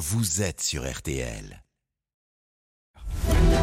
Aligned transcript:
vous 0.00 0.40
êtes 0.40 0.62
sur 0.62 0.90
RTL. 0.90 1.62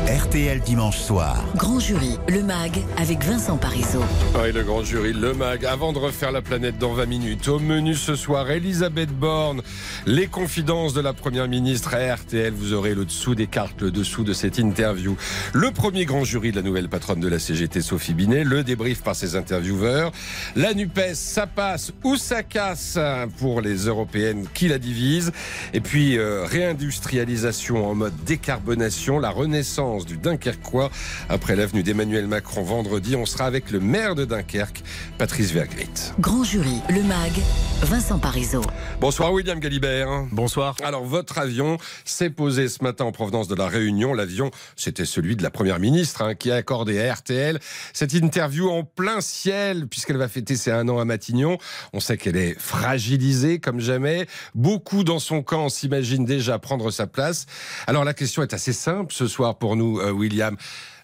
RTL 0.07 0.61
dimanche 0.61 0.99
soir. 0.99 1.43
Grand 1.57 1.81
jury, 1.81 2.17
le 2.29 2.41
MAG, 2.41 2.81
avec 2.95 3.25
Vincent 3.25 3.57
Parisot. 3.57 4.05
Oui, 4.41 4.53
le 4.53 4.63
grand 4.63 4.81
jury, 4.81 5.11
le 5.11 5.33
MAG. 5.33 5.65
Avant 5.65 5.91
de 5.91 5.97
refaire 5.97 6.31
la 6.31 6.41
planète 6.41 6.77
dans 6.77 6.93
20 6.93 7.05
minutes, 7.07 7.49
au 7.49 7.59
menu 7.59 7.93
ce 7.93 8.15
soir, 8.15 8.49
Elisabeth 8.49 9.09
Borne, 9.09 9.61
les 10.05 10.27
confidences 10.27 10.93
de 10.93 11.01
la 11.01 11.11
première 11.11 11.49
ministre 11.49 11.93
à 11.93 12.15
RTL. 12.15 12.53
Vous 12.53 12.71
aurez 12.71 12.95
le 12.95 13.03
dessous 13.03 13.35
des 13.35 13.47
cartes, 13.47 13.81
le 13.81 13.91
dessous 13.91 14.23
de 14.23 14.31
cette 14.31 14.59
interview. 14.59 15.17
Le 15.51 15.71
premier 15.71 16.05
grand 16.05 16.23
jury 16.23 16.51
de 16.51 16.55
la 16.55 16.61
nouvelle 16.61 16.87
patronne 16.87 17.19
de 17.19 17.27
la 17.27 17.37
CGT, 17.37 17.81
Sophie 17.81 18.13
Binet, 18.13 18.45
le 18.45 18.63
débrief 18.63 19.03
par 19.03 19.13
ses 19.13 19.35
intervieweurs. 19.35 20.13
La 20.55 20.73
NUPES, 20.73 21.15
ça 21.15 21.47
passe 21.47 21.91
ou 22.05 22.15
ça 22.15 22.43
casse 22.43 22.97
pour 23.39 23.59
les 23.59 23.87
européennes 23.87 24.47
qui 24.53 24.69
la 24.69 24.79
divisent. 24.79 25.33
Et 25.73 25.81
puis, 25.81 26.17
euh, 26.17 26.45
réindustrialisation 26.45 27.89
en 27.89 27.93
mode 27.93 28.13
décarbonation, 28.25 29.19
la 29.19 29.31
renaissance 29.31 29.96
du 30.05 30.17
Dunkerquois. 30.17 30.89
Après 31.29 31.55
l'avenue 31.55 31.83
d'Emmanuel 31.83 32.27
Macron 32.27 32.63
vendredi, 32.63 33.15
on 33.15 33.25
sera 33.25 33.45
avec 33.45 33.71
le 33.71 33.79
maire 33.79 34.15
de 34.15 34.25
Dunkerque, 34.25 34.83
Patrice 35.17 35.51
Vergrit. 35.51 35.89
Grand 36.19 36.43
jury, 36.43 36.79
le 36.89 37.03
MAG, 37.03 37.33
Vincent 37.81 38.19
Parisot. 38.19 38.61
Bonsoir 39.01 39.33
William 39.33 39.59
Galibert. 39.59 40.25
Bonsoir. 40.31 40.75
Alors 40.83 41.03
votre 41.03 41.37
avion 41.37 41.77
s'est 42.05 42.29
posé 42.29 42.67
ce 42.69 42.83
matin 42.83 43.05
en 43.05 43.11
provenance 43.11 43.47
de 43.47 43.55
la 43.55 43.67
Réunion. 43.67 44.13
L'avion, 44.13 44.51
c'était 44.75 45.05
celui 45.05 45.35
de 45.35 45.43
la 45.43 45.49
Première 45.49 45.79
ministre 45.79 46.21
hein, 46.21 46.35
qui 46.35 46.51
a 46.51 46.55
accordé 46.55 46.99
à 46.99 47.13
RTL 47.13 47.59
cette 47.93 48.13
interview 48.13 48.69
en 48.69 48.83
plein 48.83 49.21
ciel 49.21 49.87
puisqu'elle 49.87 50.17
va 50.17 50.27
fêter 50.27 50.55
ses 50.55 50.71
un 50.71 50.87
an 50.89 50.99
à 50.99 51.05
Matignon. 51.05 51.57
On 51.93 51.99
sait 51.99 52.17
qu'elle 52.17 52.37
est 52.37 52.59
fragilisée 52.59 53.59
comme 53.59 53.79
jamais. 53.79 54.27
Beaucoup 54.55 55.03
dans 55.03 55.19
son 55.19 55.41
camp 55.41 55.69
s'imaginent 55.69 56.25
déjà 56.25 56.59
prendre 56.59 56.91
sa 56.91 57.07
place. 57.07 57.45
Alors 57.87 58.03
la 58.03 58.13
question 58.13 58.43
est 58.43 58.53
assez 58.53 58.73
simple 58.73 59.13
ce 59.13 59.27
soir 59.27 59.57
pour 59.57 59.75
nous, 59.75 59.86
euh, 59.95 60.11
William. 60.11 60.55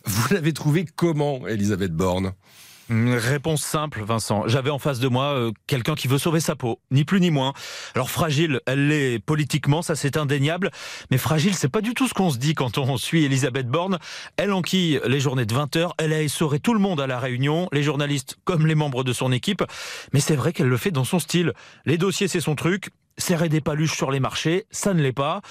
Vous 0.05 0.33
l'avez 0.33 0.53
trouvé 0.53 0.85
comment, 0.95 1.47
Elisabeth 1.47 1.93
Borne? 1.93 2.33
Réponse 2.89 3.63
simple, 3.63 4.03
Vincent. 4.03 4.47
J'avais 4.47 4.69
en 4.69 4.77
face 4.77 4.99
de 4.99 5.07
moi 5.07 5.33
euh, 5.33 5.51
quelqu'un 5.67 5.95
qui 5.95 6.07
veut 6.07 6.17
sauver 6.17 6.41
sa 6.41 6.55
peau, 6.55 6.79
ni 6.91 7.05
plus 7.05 7.21
ni 7.21 7.31
moins. 7.31 7.53
Alors 7.95 8.09
fragile, 8.09 8.59
elle 8.65 8.89
l'est 8.89 9.19
politiquement, 9.19 9.81
ça 9.81 9.95
c'est 9.95 10.17
indéniable. 10.17 10.69
Mais 11.09 11.17
fragile, 11.17 11.55
c'est 11.55 11.69
pas 11.69 11.81
du 11.81 11.93
tout 11.93 12.07
ce 12.07 12.13
qu'on 12.13 12.29
se 12.29 12.37
dit 12.37 12.55
quand 12.55 12.77
on 12.77 12.97
suit 12.97 13.23
Elisabeth 13.23 13.67
Borne. 13.67 13.99
Elle 14.37 14.51
enquille 14.51 14.99
les 15.05 15.19
journées 15.19 15.45
de 15.45 15.53
20 15.53 15.75
heures. 15.77 15.93
Elle 15.97 16.13
a 16.13 16.21
essoré 16.21 16.59
tout 16.59 16.73
le 16.73 16.79
monde 16.79 16.99
à 16.99 17.07
la 17.07 17.19
réunion, 17.19 17.69
les 17.71 17.83
journalistes 17.83 18.37
comme 18.43 18.67
les 18.67 18.75
membres 18.75 19.03
de 19.03 19.13
son 19.13 19.31
équipe. 19.31 19.63
Mais 20.11 20.19
c'est 20.19 20.35
vrai 20.35 20.51
qu'elle 20.51 20.67
le 20.67 20.77
fait 20.77 20.91
dans 20.91 21.05
son 21.05 21.19
style. 21.19 21.53
Les 21.85 21.97
dossiers, 21.97 22.27
c'est 22.27 22.41
son 22.41 22.55
truc. 22.55 22.89
Serrer 23.19 23.47
des 23.47 23.61
paluches 23.61 23.95
sur 23.95 24.09
les 24.09 24.19
marchés, 24.19 24.65
ça 24.71 24.93
ne 24.93 25.01
l'est 25.01 25.11
pas. 25.13 25.41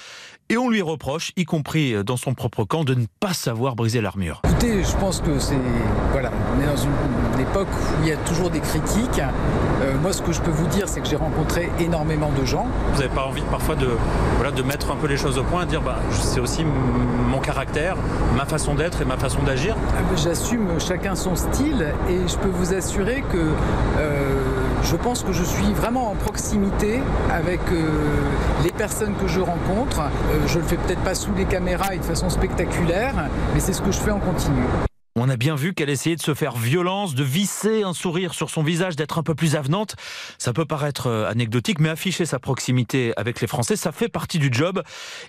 Et 0.49 0.57
on 0.57 0.69
lui 0.69 0.81
reproche, 0.81 1.31
y 1.37 1.45
compris 1.45 2.03
dans 2.03 2.17
son 2.17 2.33
propre 2.33 2.65
camp, 2.65 2.83
de 2.83 2.93
ne 2.93 3.05
pas 3.21 3.33
savoir 3.33 3.75
briser 3.75 4.01
l'armure. 4.01 4.41
Écoutez, 4.43 4.83
je 4.83 4.95
pense 4.97 5.21
que 5.21 5.39
c'est. 5.39 5.57
Voilà, 6.11 6.29
on 6.55 6.61
est 6.61 6.65
dans 6.67 6.75
une, 6.75 6.91
une 7.35 7.39
époque 7.39 7.69
où 7.69 8.03
il 8.03 8.09
y 8.09 8.11
a 8.11 8.17
toujours 8.17 8.49
des 8.49 8.59
critiques. 8.59 9.21
Euh, 9.81 9.97
moi, 10.01 10.11
ce 10.11 10.21
que 10.21 10.33
je 10.33 10.41
peux 10.41 10.51
vous 10.51 10.67
dire, 10.67 10.89
c'est 10.89 10.99
que 10.99 11.07
j'ai 11.07 11.15
rencontré 11.15 11.69
énormément 11.79 12.31
de 12.37 12.43
gens. 12.45 12.67
Vous 12.91 13.01
n'avez 13.01 13.13
pas 13.13 13.25
envie 13.25 13.41
parfois 13.49 13.75
de, 13.75 13.87
voilà, 14.35 14.51
de 14.51 14.61
mettre 14.61 14.91
un 14.91 14.95
peu 14.97 15.07
les 15.07 15.17
choses 15.17 15.37
au 15.37 15.43
point, 15.43 15.63
de 15.65 15.69
dire 15.69 15.81
bah, 15.81 15.99
c'est 16.11 16.41
aussi 16.41 16.65
mon 16.65 17.39
caractère, 17.39 17.95
ma 18.35 18.45
façon 18.45 18.75
d'être 18.75 19.01
et 19.01 19.05
ma 19.05 19.17
façon 19.17 19.41
d'agir 19.41 19.75
Euh, 19.75 20.17
J'assume 20.17 20.79
chacun 20.79 21.15
son 21.15 21.35
style 21.37 21.93
et 22.09 22.27
je 22.27 22.35
peux 22.37 22.49
vous 22.49 22.73
assurer 22.73 23.23
que 23.31 23.37
euh, 23.97 24.42
je 24.83 24.95
pense 24.95 25.23
que 25.23 25.31
je 25.31 25.43
suis 25.43 25.73
vraiment 25.73 26.11
en 26.11 26.15
proximité 26.15 27.01
avec 27.31 27.59
euh, 27.71 27.87
les 28.63 28.71
personnes 28.71 29.15
que 29.15 29.27
je 29.27 29.39
rencontre. 29.39 30.01
Euh, 30.01 30.47
je 30.47 30.59
le 30.59 30.65
fais 30.65 30.77
peut-être 30.77 31.01
pas 31.01 31.15
sous 31.15 31.33
les 31.33 31.45
caméras 31.45 31.95
et 31.95 31.97
de 31.97 32.03
façon 32.03 32.29
spectaculaire, 32.29 33.15
mais 33.53 33.59
c'est 33.59 33.73
ce 33.73 33.81
que 33.81 33.91
je 33.91 33.99
fais 33.99 34.11
en 34.11 34.19
continu. 34.19 34.63
On 35.25 35.29
a 35.29 35.37
bien 35.37 35.55
vu 35.55 35.73
qu'elle 35.73 35.89
essayait 35.89 36.17
de 36.17 36.21
se 36.21 36.33
faire 36.33 36.57
violence, 36.57 37.15
de 37.15 37.23
visser 37.23 37.83
un 37.83 37.93
sourire 37.93 38.33
sur 38.33 38.49
son 38.49 38.61
visage, 38.61 38.97
d'être 38.97 39.17
un 39.17 39.23
peu 39.23 39.35
plus 39.35 39.55
avenante. 39.55 39.95
Ça 40.37 40.51
peut 40.51 40.65
paraître 40.65 41.07
euh, 41.07 41.29
anecdotique, 41.29 41.79
mais 41.79 41.87
afficher 41.87 42.25
sa 42.25 42.39
proximité 42.39 43.13
avec 43.15 43.39
les 43.39 43.47
Français, 43.47 43.77
ça 43.77 43.93
fait 43.93 44.09
partie 44.09 44.37
du 44.37 44.49
job. 44.51 44.83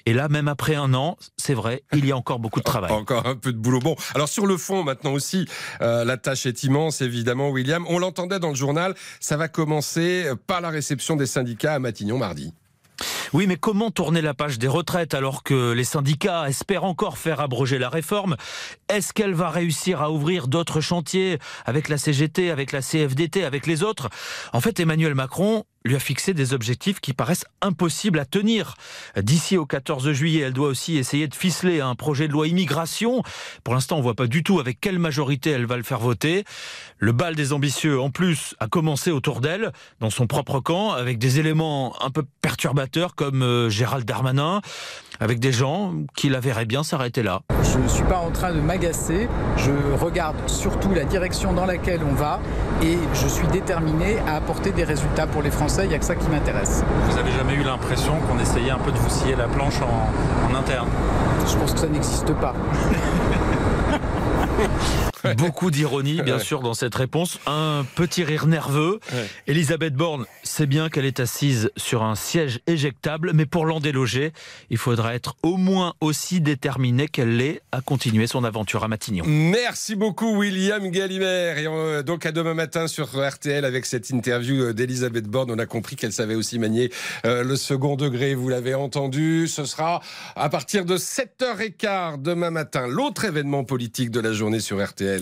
Et 0.04 0.12
là, 0.12 0.26
même 0.28 0.48
après 0.48 0.74
un 0.74 0.94
an, 0.94 1.16
c'est 1.36 1.54
vrai, 1.54 1.84
il 1.92 2.04
y 2.04 2.10
a 2.10 2.16
encore 2.16 2.40
beaucoup 2.40 2.58
de 2.58 2.64
travail. 2.64 2.90
Encore 3.04 3.28
un 3.28 3.36
peu 3.36 3.52
de 3.52 3.56
boulot. 3.56 3.78
Bon, 3.78 3.94
alors 4.16 4.28
sur 4.28 4.46
le 4.46 4.56
fond, 4.56 4.82
maintenant 4.82 5.12
aussi, 5.12 5.46
euh, 5.80 6.04
la 6.04 6.16
tâche 6.16 6.44
est 6.46 6.64
immense, 6.64 7.00
évidemment, 7.00 7.50
William. 7.50 7.86
On 7.88 8.00
l'entendait 8.00 8.40
dans 8.40 8.48
le 8.48 8.56
journal, 8.56 8.96
ça 9.20 9.36
va 9.36 9.46
commencer 9.46 10.28
par 10.48 10.60
la 10.60 10.70
réception 10.70 11.14
des 11.14 11.26
syndicats 11.26 11.74
à 11.74 11.78
Matignon 11.78 12.18
mardi. 12.18 12.52
Oui, 13.32 13.46
mais 13.46 13.56
comment 13.56 13.90
tourner 13.90 14.20
la 14.20 14.34
page 14.34 14.58
des 14.58 14.68
retraites 14.68 15.14
alors 15.14 15.42
que 15.42 15.72
les 15.72 15.84
syndicats 15.84 16.48
espèrent 16.48 16.84
encore 16.84 17.18
faire 17.18 17.40
abroger 17.40 17.78
la 17.78 17.88
réforme? 17.88 18.36
Est-ce 18.88 19.12
qu'elle 19.12 19.34
va 19.34 19.50
réussir 19.50 20.02
à 20.02 20.10
ouvrir 20.10 20.48
d'autres 20.48 20.80
chantiers 20.80 21.38
avec 21.64 21.88
la 21.88 21.98
CGT, 21.98 22.50
avec 22.50 22.72
la 22.72 22.80
CFDT, 22.80 23.44
avec 23.44 23.66
les 23.66 23.82
autres? 23.82 24.08
En 24.52 24.60
fait, 24.60 24.78
Emmanuel 24.80 25.14
Macron 25.14 25.64
lui 25.84 25.96
a 25.96 25.98
fixé 25.98 26.32
des 26.32 26.54
objectifs 26.54 27.00
qui 27.00 27.12
paraissent 27.12 27.44
impossibles 27.60 28.18
à 28.18 28.24
tenir. 28.24 28.76
D'ici 29.18 29.58
au 29.58 29.66
14 29.66 30.12
juillet, 30.12 30.40
elle 30.40 30.54
doit 30.54 30.68
aussi 30.68 30.96
essayer 30.96 31.28
de 31.28 31.34
ficeler 31.34 31.82
un 31.82 31.94
projet 31.94 32.26
de 32.26 32.32
loi 32.32 32.48
immigration. 32.48 33.22
Pour 33.64 33.74
l'instant, 33.74 33.98
on 33.98 34.00
voit 34.00 34.14
pas 34.14 34.26
du 34.26 34.42
tout 34.42 34.60
avec 34.60 34.80
quelle 34.80 34.98
majorité 34.98 35.50
elle 35.50 35.66
va 35.66 35.76
le 35.76 35.82
faire 35.82 35.98
voter. 35.98 36.44
Le 36.96 37.12
bal 37.12 37.34
des 37.34 37.52
ambitieux, 37.52 38.00
en 38.00 38.10
plus, 38.10 38.54
a 38.60 38.66
commencé 38.66 39.10
autour 39.10 39.42
d'elle, 39.42 39.72
dans 40.00 40.08
son 40.08 40.26
propre 40.26 40.60
camp, 40.60 40.92
avec 40.92 41.18
des 41.18 41.38
éléments 41.38 41.94
un 42.02 42.10
peu 42.10 42.24
perturbateurs 42.40 43.14
comme 43.14 43.42
euh, 43.42 43.68
Gérald 43.68 44.06
Darmanin, 44.06 44.62
avec 45.24 45.40
des 45.40 45.52
gens 45.52 45.94
qui 46.14 46.28
la 46.28 46.38
verraient 46.38 46.66
bien 46.66 46.82
s'arrêter 46.82 47.22
là. 47.22 47.40
Je 47.62 47.78
ne 47.78 47.88
suis 47.88 48.04
pas 48.04 48.18
en 48.18 48.30
train 48.30 48.52
de 48.52 48.60
m'agacer, 48.60 49.26
je 49.56 49.72
regarde 49.98 50.36
surtout 50.46 50.92
la 50.92 51.04
direction 51.04 51.54
dans 51.54 51.64
laquelle 51.64 52.00
on 52.06 52.12
va 52.12 52.40
et 52.82 52.98
je 53.14 53.26
suis 53.26 53.46
déterminé 53.46 54.18
à 54.28 54.36
apporter 54.36 54.70
des 54.70 54.84
résultats 54.84 55.26
pour 55.26 55.40
les 55.40 55.50
Français, 55.50 55.84
il 55.84 55.88
n'y 55.88 55.94
a 55.94 55.98
que 55.98 56.04
ça 56.04 56.14
qui 56.14 56.28
m'intéresse. 56.28 56.84
Vous 57.08 57.16
avez 57.16 57.32
jamais 57.32 57.54
eu 57.54 57.62
l'impression 57.62 58.12
qu'on 58.28 58.38
essayait 58.38 58.70
un 58.70 58.78
peu 58.78 58.92
de 58.92 58.98
vous 58.98 59.08
scier 59.08 59.34
la 59.34 59.48
planche 59.48 59.80
en, 59.80 60.52
en 60.52 60.54
interne? 60.54 60.88
Je 61.48 61.56
pense 61.56 61.72
que 61.72 61.80
ça 61.80 61.88
n'existe 61.88 62.34
pas. 62.34 62.52
Beaucoup 65.36 65.70
d'ironie, 65.70 66.22
bien 66.22 66.38
sûr, 66.38 66.60
dans 66.60 66.74
cette 66.74 66.94
réponse. 66.94 67.38
Un 67.46 67.84
petit 67.94 68.24
rire 68.24 68.46
nerveux. 68.46 69.00
Ouais. 69.12 69.28
Elisabeth 69.46 69.94
Borne 69.94 70.26
sait 70.42 70.66
bien 70.66 70.88
qu'elle 70.88 71.04
est 71.04 71.20
assise 71.20 71.70
sur 71.76 72.02
un 72.02 72.14
siège 72.14 72.60
éjectable, 72.66 73.32
mais 73.34 73.46
pour 73.46 73.66
l'en 73.66 73.80
déloger, 73.80 74.32
il 74.70 74.78
faudra 74.78 75.14
être 75.14 75.36
au 75.42 75.56
moins 75.56 75.94
aussi 76.00 76.40
déterminé 76.40 77.08
qu'elle 77.08 77.36
l'est 77.36 77.62
à 77.72 77.80
continuer 77.80 78.26
son 78.26 78.44
aventure 78.44 78.84
à 78.84 78.88
Matignon. 78.88 79.24
Merci 79.26 79.94
beaucoup, 79.94 80.36
William 80.36 80.90
Gallimard. 80.90 81.58
Et 81.58 81.66
euh, 81.66 82.02
donc 82.02 82.26
à 82.26 82.32
demain 82.32 82.54
matin 82.54 82.86
sur 82.86 83.06
RTL 83.06 83.64
avec 83.64 83.86
cette 83.86 84.10
interview 84.10 84.62
euh, 84.62 84.72
d'Elisabeth 84.72 85.26
Borne. 85.26 85.50
On 85.50 85.58
a 85.58 85.66
compris 85.66 85.96
qu'elle 85.96 86.12
savait 86.12 86.34
aussi 86.34 86.58
manier 86.58 86.90
euh, 87.26 87.44
le 87.44 87.56
second 87.56 87.96
degré. 87.96 88.34
Vous 88.34 88.48
l'avez 88.48 88.74
entendu. 88.74 89.48
Ce 89.48 89.64
sera 89.64 90.00
à 90.36 90.48
partir 90.48 90.84
de 90.84 90.96
7h15 90.96 92.22
demain 92.22 92.50
matin. 92.50 92.86
L'autre 92.86 93.24
événement 93.24 93.64
politique 93.64 94.10
de 94.10 94.20
la 94.20 94.32
journée 94.32 94.60
sur 94.60 94.84
RTL, 94.84 95.13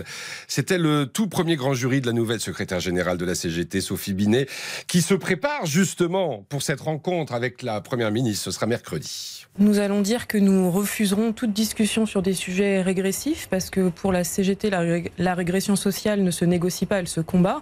c'était 0.49 0.79
le 0.79 1.07
tout 1.07 1.29
premier 1.29 1.57
grand 1.57 1.75
jury 1.75 2.01
de 2.01 2.07
la 2.07 2.13
nouvelle 2.13 2.41
secrétaire 2.41 2.81
générale 2.81 3.19
de 3.19 3.25
la 3.25 3.35
CGT, 3.35 3.81
Sophie 3.81 4.15
Binet, 4.15 4.47
qui 4.87 5.03
se 5.03 5.15
prépare 5.15 5.67
justement 5.67 6.45
pour 6.49 6.63
cette 6.63 6.81
rencontre 6.81 7.33
avec 7.33 7.63
la 7.63 7.81
première 7.81 8.11
ministre. 8.11 8.45
Ce 8.45 8.51
sera 8.51 8.67
mercredi. 8.67 9.42
Nous 9.59 9.81
allons 9.81 10.01
dire 10.01 10.29
que 10.29 10.39
nous 10.39 10.71
refuserons 10.71 11.33
toute 11.35 11.53
discussion 11.53 12.07
sur 12.07 12.23
des 12.23 12.33
sujets 12.33 12.81
régressifs 12.81 13.49
parce 13.51 13.69
que 13.69 13.91
pour 13.91 14.11
la 14.11 14.25
CGT, 14.25 14.71
la, 14.71 14.81
rég- 14.83 15.11
la 15.19 15.35
régression 15.35 15.77
sociale 15.77 16.23
ne 16.23 16.31
se 16.31 16.47
négocie 16.47 16.87
pas, 16.87 17.01
elle 17.01 17.07
se 17.07 17.21
combat. 17.21 17.61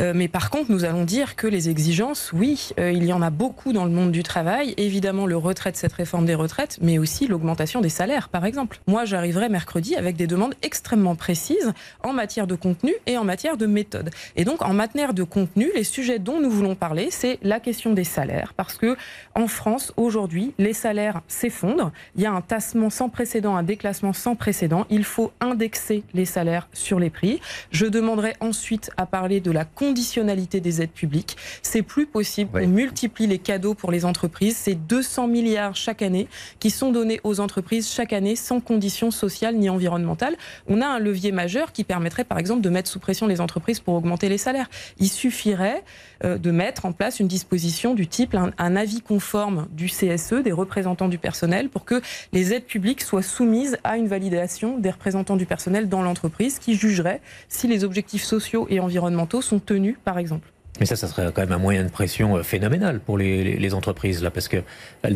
Euh, 0.00 0.12
mais 0.14 0.28
par 0.28 0.48
contre, 0.48 0.70
nous 0.70 0.84
allons 0.84 1.02
dire 1.04 1.34
que 1.34 1.48
les 1.48 1.68
exigences, 1.68 2.30
oui, 2.32 2.68
euh, 2.78 2.92
il 2.92 3.02
y 3.04 3.12
en 3.12 3.20
a 3.20 3.30
beaucoup 3.30 3.72
dans 3.72 3.84
le 3.84 3.90
monde 3.90 4.12
du 4.12 4.22
travail. 4.22 4.74
Évidemment, 4.76 5.26
le 5.26 5.36
retrait 5.36 5.72
de 5.72 5.76
cette 5.76 5.92
réforme 5.94 6.24
des 6.24 6.36
retraites, 6.36 6.78
mais 6.80 6.98
aussi 6.98 7.26
l'augmentation 7.26 7.80
des 7.80 7.88
salaires, 7.88 8.28
par 8.28 8.46
exemple. 8.46 8.78
Moi, 8.86 9.04
j'arriverai 9.04 9.48
mercredi 9.48 9.96
avec 9.96 10.14
des 10.14 10.28
demandes 10.28 10.54
extrêmement 10.62 11.16
précises 11.16 11.72
en 12.04 12.12
matière 12.12 12.46
de 12.46 12.54
contenu 12.54 12.94
et 13.06 13.18
en 13.18 13.24
matière 13.24 13.56
de 13.56 13.66
méthode. 13.66 14.10
Et 14.36 14.44
donc, 14.44 14.62
en 14.62 14.72
matière 14.72 15.14
de 15.14 15.24
contenu, 15.24 15.68
les 15.74 15.84
sujets 15.84 16.20
dont 16.20 16.40
nous 16.40 16.50
voulons 16.50 16.76
parler, 16.76 17.08
c'est 17.10 17.40
la 17.42 17.58
question 17.58 17.92
des 17.92 18.04
salaires, 18.04 18.54
parce 18.56 18.76
que 18.76 18.96
en 19.34 19.48
France, 19.48 19.92
aujourd'hui, 19.96 20.54
les 20.58 20.72
salaires 20.74 21.22
s'effondrent. 21.28 21.92
Il 22.16 22.22
y 22.22 22.26
a 22.26 22.32
un 22.32 22.40
tassement 22.40 22.90
sans 22.90 23.08
précédent, 23.08 23.56
un 23.56 23.62
déclassement 23.62 24.12
sans 24.12 24.34
précédent. 24.34 24.86
Il 24.90 25.04
faut 25.04 25.32
indexer 25.40 26.02
les 26.12 26.24
salaires 26.24 26.68
sur 26.72 26.98
les 26.98 27.10
prix. 27.10 27.40
Je 27.70 27.86
demanderai 27.86 28.34
ensuite 28.40 28.90
à 28.96 29.06
parler 29.06 29.40
de 29.40 29.50
la 29.52 29.64
conditionnalité 29.64 30.60
des 30.60 30.82
aides 30.82 30.90
publiques. 30.90 31.36
C'est 31.62 31.82
plus 31.82 32.06
possible. 32.06 32.50
Oui. 32.54 32.62
On 32.64 32.68
multiplie 32.68 33.26
les 33.26 33.38
cadeaux 33.38 33.74
pour 33.74 33.92
les 33.92 34.04
entreprises. 34.04 34.56
C'est 34.56 34.74
200 34.74 35.28
milliards 35.28 35.76
chaque 35.76 36.02
année 36.02 36.28
qui 36.58 36.70
sont 36.70 36.90
donnés 36.90 37.20
aux 37.22 37.40
entreprises 37.40 37.90
chaque 37.90 38.12
année 38.12 38.36
sans 38.36 38.60
conditions 38.60 39.10
sociales 39.10 39.56
ni 39.56 39.68
environnementales. 39.68 40.36
On 40.66 40.80
a 40.80 40.86
un 40.86 40.98
levier 40.98 41.30
majeur 41.30 41.44
majeur 41.44 41.72
qui 41.72 41.84
permettrait 41.84 42.24
par 42.24 42.38
exemple 42.38 42.62
de 42.62 42.70
mettre 42.70 42.88
sous 42.88 42.98
pression 42.98 43.26
les 43.26 43.38
entreprises 43.42 43.78
pour 43.78 43.94
augmenter 43.94 44.30
les 44.30 44.38
salaires. 44.38 44.70
Il 44.98 45.10
suffirait 45.10 45.84
euh, 46.24 46.38
de 46.38 46.50
mettre 46.50 46.86
en 46.86 46.92
place 46.92 47.20
une 47.20 47.28
disposition 47.28 47.92
du 47.94 48.06
type 48.06 48.34
un, 48.34 48.76
avis 48.76 49.02
conforme 49.02 49.68
du 49.70 49.88
CSE, 49.88 50.42
des 50.42 50.52
représentants 50.52 51.08
du 51.08 51.13
personnel, 51.18 51.68
pour 51.68 51.84
que 51.84 52.00
les 52.32 52.52
aides 52.52 52.64
publiques 52.64 53.02
soient 53.02 53.22
soumises 53.22 53.78
à 53.84 53.96
une 53.96 54.08
validation 54.08 54.78
des 54.78 54.90
représentants 54.90 55.36
du 55.36 55.46
personnel 55.46 55.88
dans 55.88 56.02
l'entreprise 56.02 56.58
qui 56.58 56.74
jugerait 56.74 57.20
si 57.48 57.68
les 57.68 57.84
objectifs 57.84 58.24
sociaux 58.24 58.66
et 58.70 58.80
environnementaux 58.80 59.42
sont 59.42 59.58
tenus, 59.58 59.96
par 60.04 60.18
exemple. 60.18 60.48
Mais 60.80 60.86
ça, 60.86 60.96
ça 60.96 61.06
serait 61.06 61.30
quand 61.32 61.42
même 61.42 61.52
un 61.52 61.58
moyen 61.58 61.84
de 61.84 61.88
pression 61.88 62.36
euh, 62.36 62.42
phénoménal 62.42 62.98
pour 62.98 63.16
les, 63.16 63.56
les 63.56 63.74
entreprises, 63.74 64.22
là, 64.22 64.30
parce 64.30 64.48
qu'elles 64.48 64.64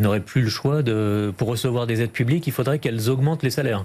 n'auraient 0.00 0.20
plus 0.20 0.42
le 0.42 0.48
choix 0.48 0.82
de, 0.82 1.32
pour 1.36 1.48
recevoir 1.48 1.86
des 1.86 2.00
aides 2.00 2.12
publiques, 2.12 2.46
il 2.46 2.52
faudrait 2.52 2.78
qu'elles 2.78 3.10
augmentent 3.10 3.42
les 3.42 3.50
salaires. 3.50 3.84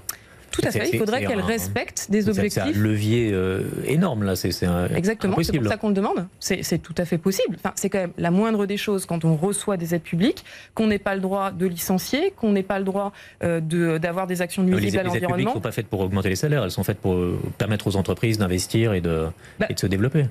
Tout 0.54 0.62
à 0.64 0.72
fait. 0.72 0.90
Il 0.94 1.00
faudrait 1.00 1.26
qu'elle 1.26 1.42
respecte 1.42 2.08
des 2.10 2.30
objectifs. 2.30 2.64
C'est 2.64 2.70
un 2.70 2.82
levier 2.82 3.32
euh, 3.34 3.64
énorme 3.86 4.24
là. 4.24 4.36
C'est 4.36 4.52
exactement. 4.96 5.36
C'est 5.42 5.58
pour 5.58 5.68
ça 5.68 5.78
qu'on 5.78 5.90
le 5.90 5.96
demande. 5.96 6.28
C'est 6.40 6.82
tout 6.82 6.96
à 6.98 7.06
fait 7.06 7.18
possible. 7.18 7.58
Enfin, 7.60 7.74
c'est 7.76 7.90
quand 7.90 8.00
même 8.00 8.14
la 8.18 8.32
moindre 8.32 8.66
des 8.66 8.78
choses 8.78 9.06
quand 9.06 9.26
on 9.26 9.36
reçoit 9.36 9.78
des 9.78 9.96
aides 9.96 10.04
publiques, 10.04 10.46
qu'on 10.76 10.88
n'ait 10.88 11.00
pas 11.00 11.16
le 11.16 11.22
droit 11.22 11.52
de 11.52 11.66
licencier, 11.66 12.32
qu'on 12.38 12.52
n'ait 12.52 12.64
pas 12.64 12.80
le 12.80 12.86
droit 12.86 13.12
euh, 13.44 13.60
d'avoir 14.00 14.28
des 14.28 14.42
actions 14.42 14.64
nuisibles 14.64 15.00
à 15.00 15.04
l'environnement. 15.04 15.14
Les 15.14 15.24
aides 15.24 15.30
publiques 15.30 15.48
ne 15.48 15.54
sont 15.54 15.62
pas 15.62 15.72
faites 15.72 15.88
pour 15.88 16.02
augmenter 16.02 16.30
les 16.30 16.36
salaires. 16.36 16.64
Elles 16.64 16.72
sont 16.72 16.84
faites 16.84 17.00
pour 17.00 17.16
euh, 17.16 17.40
permettre 17.58 17.88
aux 17.88 17.96
entreprises 17.96 18.38
d'investir 18.38 18.94
et 18.94 19.02
de, 19.02 19.28
bah, 19.60 19.66
et 19.70 19.74
de 19.74 19.80
se 19.80 19.88
développer. 19.88 20.26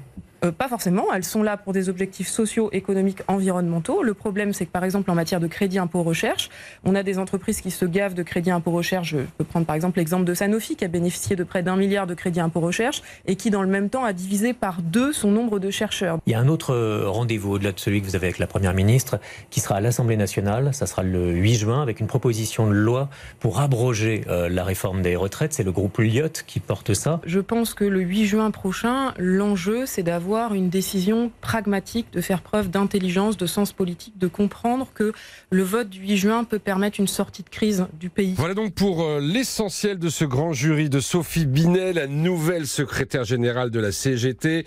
Euh, 0.44 0.50
pas 0.50 0.68
forcément. 0.68 1.06
Elles 1.14 1.24
sont 1.24 1.42
là 1.42 1.56
pour 1.56 1.72
des 1.72 1.88
objectifs 1.88 2.28
sociaux, 2.28 2.68
économiques, 2.72 3.18
environnementaux. 3.28 4.02
Le 4.02 4.12
problème, 4.12 4.52
c'est 4.52 4.66
que 4.66 4.72
par 4.72 4.82
exemple, 4.82 5.08
en 5.10 5.14
matière 5.14 5.38
de 5.38 5.46
crédit 5.46 5.78
impôt 5.78 6.02
recherche, 6.02 6.50
on 6.84 6.96
a 6.96 7.04
des 7.04 7.18
entreprises 7.18 7.60
qui 7.60 7.70
se 7.70 7.84
gavent 7.84 8.14
de 8.14 8.24
crédit 8.24 8.50
impôt 8.50 8.72
recherche. 8.72 9.10
Je 9.10 9.18
peux 9.38 9.44
prendre 9.44 9.66
par 9.66 9.76
exemple 9.76 9.98
l'exemple 9.98 10.24
de 10.24 10.34
Sanofi, 10.34 10.74
qui 10.74 10.84
a 10.84 10.88
bénéficié 10.88 11.36
de 11.36 11.44
près 11.44 11.62
d'un 11.62 11.76
milliard 11.76 12.08
de 12.08 12.14
crédit 12.14 12.40
impôt 12.40 12.58
recherche 12.58 13.02
et 13.26 13.36
qui, 13.36 13.50
dans 13.50 13.62
le 13.62 13.68
même 13.68 13.88
temps, 13.88 14.04
a 14.04 14.12
divisé 14.12 14.52
par 14.52 14.82
deux 14.82 15.12
son 15.12 15.30
nombre 15.30 15.60
de 15.60 15.70
chercheurs. 15.70 16.18
Il 16.26 16.32
y 16.32 16.34
a 16.34 16.40
un 16.40 16.48
autre 16.48 16.74
euh, 16.74 17.04
rendez-vous 17.06 17.52
au-delà 17.52 17.70
de 17.70 17.78
celui 17.78 18.00
que 18.00 18.06
vous 18.06 18.16
avez 18.16 18.26
avec 18.26 18.38
la 18.40 18.48
Première 18.48 18.74
ministre, 18.74 19.20
qui 19.50 19.60
sera 19.60 19.76
à 19.76 19.80
l'Assemblée 19.80 20.16
nationale. 20.16 20.74
Ça 20.74 20.86
sera 20.86 21.04
le 21.04 21.30
8 21.30 21.54
juin, 21.54 21.82
avec 21.82 22.00
une 22.00 22.08
proposition 22.08 22.66
de 22.66 22.72
loi 22.72 23.08
pour 23.38 23.60
abroger 23.60 24.24
euh, 24.26 24.48
la 24.48 24.64
réforme 24.64 25.02
des 25.02 25.14
retraites. 25.14 25.52
C'est 25.52 25.62
le 25.62 25.72
groupe 25.72 25.98
Lyot 25.98 26.42
qui 26.48 26.58
porte 26.58 26.94
ça. 26.94 27.20
Je 27.24 27.38
pense 27.38 27.74
que 27.74 27.84
le 27.84 28.00
8 28.00 28.26
juin 28.26 28.50
prochain, 28.50 29.14
l'enjeu, 29.18 29.86
c'est 29.86 30.02
d'avoir 30.02 30.31
une 30.32 30.70
décision 30.70 31.30
pragmatique, 31.40 32.06
de 32.12 32.20
faire 32.20 32.40
preuve 32.40 32.70
d'intelligence, 32.70 33.36
de 33.36 33.46
sens 33.46 33.72
politique, 33.72 34.18
de 34.18 34.28
comprendre 34.28 34.88
que 34.94 35.12
le 35.50 35.62
vote 35.62 35.90
du 35.90 36.00
8 36.00 36.16
juin 36.16 36.44
peut 36.44 36.58
permettre 36.58 37.00
une 37.00 37.06
sortie 37.06 37.42
de 37.42 37.50
crise 37.50 37.86
du 38.00 38.08
pays. 38.08 38.34
Voilà 38.36 38.54
donc 38.54 38.72
pour 38.74 39.02
euh, 39.02 39.20
l'essentiel 39.20 39.98
de 39.98 40.08
ce 40.08 40.24
grand 40.24 40.52
jury 40.52 40.88
de 40.88 41.00
Sophie 41.00 41.44
Binet, 41.44 41.92
la 41.92 42.06
nouvelle 42.06 42.66
secrétaire 42.66 43.24
générale 43.24 43.70
de 43.70 43.78
la 43.78 43.92
CGT, 43.92 44.64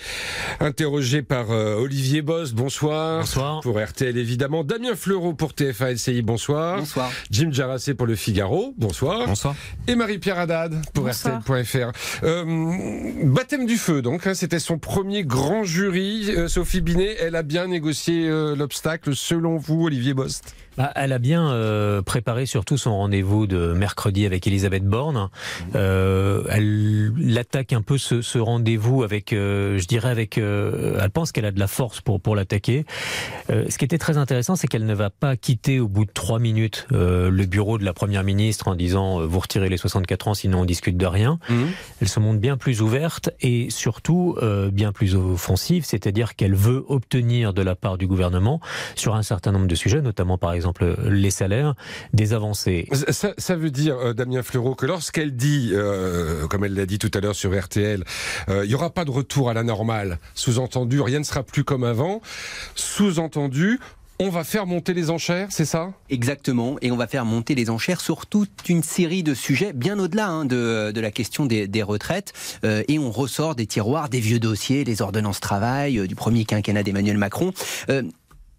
interrogée 0.60 1.24
par 1.24 1.50
euh, 1.52 1.76
Olivier 1.76 2.22
Boss. 2.22 2.54
Bonsoir. 2.54 3.22
Bonsoir. 3.22 3.62
Pour 3.62 3.80
RTL 3.80 4.18
évidemment. 4.18 4.64
Damien 4.64 4.96
Fleureau 4.96 5.34
pour 5.34 5.54
TFA 5.54 5.94
LCI. 5.94 6.22
Bonsoir. 6.22 6.78
Bonsoir. 6.78 7.12
Jim 7.32 7.50
Jarassé 7.52 7.96
pour 7.96 8.06
Le 8.06 8.16
Figaro. 8.16 8.74
Bonsoir. 8.78 9.26
Bonsoir. 9.26 9.56
Et 9.88 9.96
Marie-Pierre 9.96 10.38
Haddad 10.38 10.76
pour 10.94 11.10
RTL.fr. 11.10 11.92
Euh, 12.24 13.24
baptême 13.24 13.66
du 13.66 13.78
feu 13.78 14.04
donc. 14.04 14.28
Hein, 14.28 14.36
c'était 14.36 14.60
son 14.60 14.78
premier 14.78 15.24
grand 15.24 15.55
jury. 15.64 16.32
Euh, 16.36 16.48
Sophie 16.48 16.82
Binet, 16.82 17.16
elle 17.20 17.36
a 17.36 17.44
bien 17.44 17.68
négocié 17.68 18.28
euh, 18.28 18.56
l'obstacle 18.56 19.16
selon 19.16 19.58
vous, 19.58 19.86
Olivier 19.86 20.14
Bost? 20.14 20.56
Bah, 20.78 20.92
elle 20.96 21.14
a 21.14 21.20
bien 21.20 21.50
euh, 21.52 22.02
préparé 22.02 22.46
surtout 22.46 22.78
son 22.78 22.98
rendez-vous 22.98 23.48
de 23.48 23.74
mercredi 23.74 24.26
avec 24.26 24.46
Elisabeth 24.46 24.84
Borne. 24.84 25.30
Euh, 25.76 26.44
elle 26.50 27.38
attaque 27.38 27.74
un 27.74 27.82
peu 27.82 27.98
ce, 27.98 28.22
ce 28.22 28.38
rendez-vous 28.38 29.04
avec, 29.04 29.32
euh, 29.34 29.78
je 29.78 29.88
dirais 29.88 30.10
avec, 30.10 30.38
euh, 30.38 31.00
elle 31.02 31.10
pense 31.10 31.32
qu'elle 31.32 31.46
a 31.46 31.52
de 31.52 31.60
la 31.60 31.68
force 31.68 32.02
pour 32.02 32.20
pour 32.20 32.36
l'attaquer. 32.36 32.86
Euh, 33.50 33.66
ce 33.70 33.78
qui 33.78 33.86
était 33.86 33.98
très 33.98 34.18
intéressant, 34.18 34.56
c'est 34.56 34.68
qu'elle 34.68 34.86
ne 34.86 34.94
va 34.94 35.10
pas 35.10 35.38
quitter 35.38 35.80
au 35.80 35.88
bout 35.88 36.06
de 36.06 36.12
trois 36.12 36.40
minutes 36.40 36.88
le 36.92 37.46
bureau 37.46 37.78
de 37.78 37.86
la 37.86 37.94
première 37.94 38.24
ministre 38.24 38.68
en 38.68 38.76
disant 38.76 39.26
vous 39.26 39.40
retirez 39.40 39.70
les 39.70 39.78
64 39.78 40.28
ans, 40.28 40.34
sinon 40.34 40.62
on 40.62 40.66
discute 40.66 40.98
de 40.98 41.06
rien. 41.06 41.40
Mmh. 41.50 41.64
Elle 42.02 42.08
se 42.08 42.20
montre 42.20 42.40
bien 42.40 42.58
plus 42.58 42.82
ouverte 42.82 43.30
et 43.42 43.70
surtout 43.70 44.38
bien 44.72 44.92
plus 44.92 45.16
offensive, 45.16 45.86
c'est-à-dire 45.86 46.36
qu'elle 46.36 46.56
veut 46.56 46.84
obtenir 46.88 47.54
de 47.54 47.62
la 47.62 47.76
part 47.76 47.98
du 47.98 48.08
gouvernement 48.08 48.60
sur 48.96 49.16
un 49.16 49.24
certain 49.24 49.52
nombre 49.52 49.68
de 49.68 49.76
sujets, 49.76 50.02
notamment 50.02 50.38
par 50.38 50.54
exemple 50.54 50.65
exemple 50.66 50.96
les 51.12 51.30
salaires, 51.30 51.76
des 52.14 52.34
avancées. 52.34 52.90
Ça, 53.12 53.56
veut 53.56 53.70
dire, 53.70 53.98
euh, 53.98 54.14
Damien 54.14 54.42
Fleureau, 54.42 54.74
que 54.74 54.88
lorsqu'elle 54.88 55.36
dit, 55.36 55.70
euh, 55.74 56.48
comme 56.48 56.64
elle 56.64 56.74
l'a 56.74 56.88
dit 56.88 56.98
tout 56.98 57.12
à 57.14 57.20
l'heure 57.20 57.36
sur 57.36 57.58
RTL, 57.58 58.04
euh, 58.50 58.66
il 58.66 58.70
n'y 58.70 58.76
aura 58.76 58.90
pas 58.90 59.06
de 59.06 59.12
retour 59.12 59.50
à 59.50 59.54
la 59.54 59.62
normale, 59.62 60.18
sous-entendu, 60.34 61.02
rien 61.02 61.20
ne 61.20 61.24
sera 61.24 61.44
plus 61.44 61.64
comme 61.64 61.84
avant, 61.84 62.22
sous-entendu, 62.74 63.80
on 64.18 64.30
va 64.30 64.46
faire 64.46 64.66
monter 64.66 64.94
les 64.94 65.10
enchères, 65.10 65.48
c'est 65.52 65.66
ça? 65.66 65.92
Exactement, 66.10 66.78
et 66.82 66.90
on 66.90 66.96
va 66.96 67.06
faire 67.06 67.26
monter 67.26 67.54
les 67.54 67.70
enchères 67.70 68.00
sur 68.00 68.26
toute 68.26 68.70
une 68.70 68.82
série 68.82 69.24
de 69.24 69.34
sujets, 69.34 69.74
bien 69.74 70.00
au-delà 70.00 70.30
hein, 70.30 70.46
de, 70.46 70.94
la 70.96 71.12
question 71.12 71.46
des, 71.46 71.84
retraites. 71.84 72.32
et 72.64 72.98
on 72.98 73.12
ressort 73.12 73.56
des 73.56 73.68
tiroirs, 73.68 74.08
des 74.08 74.22
vieux 74.22 74.40
dossiers, 74.40 74.86
les 74.86 75.02
ordonnances 75.02 75.42
travail, 75.42 76.08
du 76.08 76.16
premier 76.16 76.46
quinquennat 76.46 76.84
d'Emmanuel 76.84 77.18
Macron. 77.18 77.52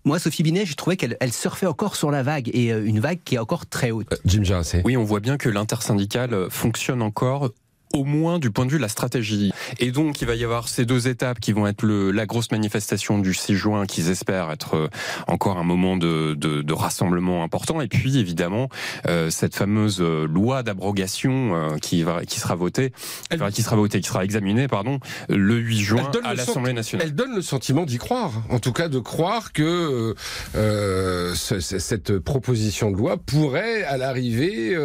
Moi, 0.07 0.21
Sophie 0.21 0.45
Binet, 0.45 0.65
j'ai 0.65 0.77
trouvé 0.77 0.97
qu'elle 0.97 1.17
elle 1.19 1.33
surfait 1.33 1.67
encore 1.67 1.97
sur 1.97 2.13
la 2.13 2.23
vague 2.23 2.49
et 2.55 2.73
euh, 2.73 2.87
une 2.87 3.01
vague 3.01 3.19
qui 3.25 3.35
est 3.35 3.39
encore 3.39 3.67
très 3.67 3.91
haute. 3.91 4.07
Euh, 4.13 4.17
Jim 4.25 4.45
Jarassé. 4.45 4.83
Oui, 4.85 4.97
on 4.97 5.03
voit 5.03 5.19
bien 5.19 5.37
que 5.37 5.49
l'intersyndicale 5.49 6.47
fonctionne 6.49 7.03
encore 7.03 7.51
au 7.97 8.05
moins 8.05 8.39
du 8.39 8.51
point 8.51 8.67
de 8.67 8.71
vue 8.71 8.77
de 8.77 8.83
la 8.83 8.89
stratégie. 8.89 9.53
Et 9.79 9.91
donc, 9.91 10.21
il 10.21 10.27
va 10.27 10.35
y 10.35 10.45
avoir 10.45 10.69
ces 10.69 10.85
deux 10.85 11.09
étapes 11.09 11.41
qui 11.41 11.53
vont 11.53 11.67
être 11.67 11.83
le, 11.83 12.11
la 12.11 12.27
grosse 12.27 12.51
manifestation 12.51 13.19
du 13.19 13.35
6 13.35 13.55
juin, 13.55 13.87
qu'ils 13.87 14.11
espèrent 14.11 14.51
être 14.51 14.77
euh, 14.77 14.89
encore 15.27 15.59
un 15.59 15.65
moment 15.65 15.97
de, 15.97 16.35
de, 16.35 16.63
de 16.63 16.73
rassemblement 16.73 17.43
important. 17.43 17.81
Et 17.81 17.89
puis, 17.89 18.19
évidemment, 18.19 18.69
euh, 19.07 19.31
cette 19.31 19.55
fameuse 19.55 20.01
euh, 20.01 20.27
loi 20.27 20.63
d'abrogation 20.63 21.55
euh, 21.55 21.79
qui, 21.79 22.03
va, 22.03 22.25
qui 22.25 22.41
sera 22.41 22.55
votée, 22.55 22.93
enfin, 23.33 23.51
qui 23.51 23.63
sera 23.63 23.77
votée, 23.77 24.01
qui 24.01 24.09
sera 24.09 24.25
examinée, 24.25 24.69
pardon, 24.69 25.01
le 25.29 25.57
8 25.57 25.79
juin 25.81 26.11
à 26.25 26.35
l'Assemblée 26.35 26.73
nationale. 26.73 27.07
Elle 27.07 27.15
donne 27.15 27.35
le 27.35 27.43
sentiment 27.43 27.85
d'y 27.85 27.99
croire, 27.99 28.33
en 28.51 28.59
tout 28.59 28.73
cas 28.73 28.89
de 28.89 28.99
croire 28.99 29.53
que 29.53 30.15
euh, 30.55 31.35
cette 31.35 32.19
proposition 32.19 32.91
de 32.91 32.97
loi 32.97 33.17
pourrait, 33.17 33.85
à 33.85 33.97
l'arrivée, 33.97 34.77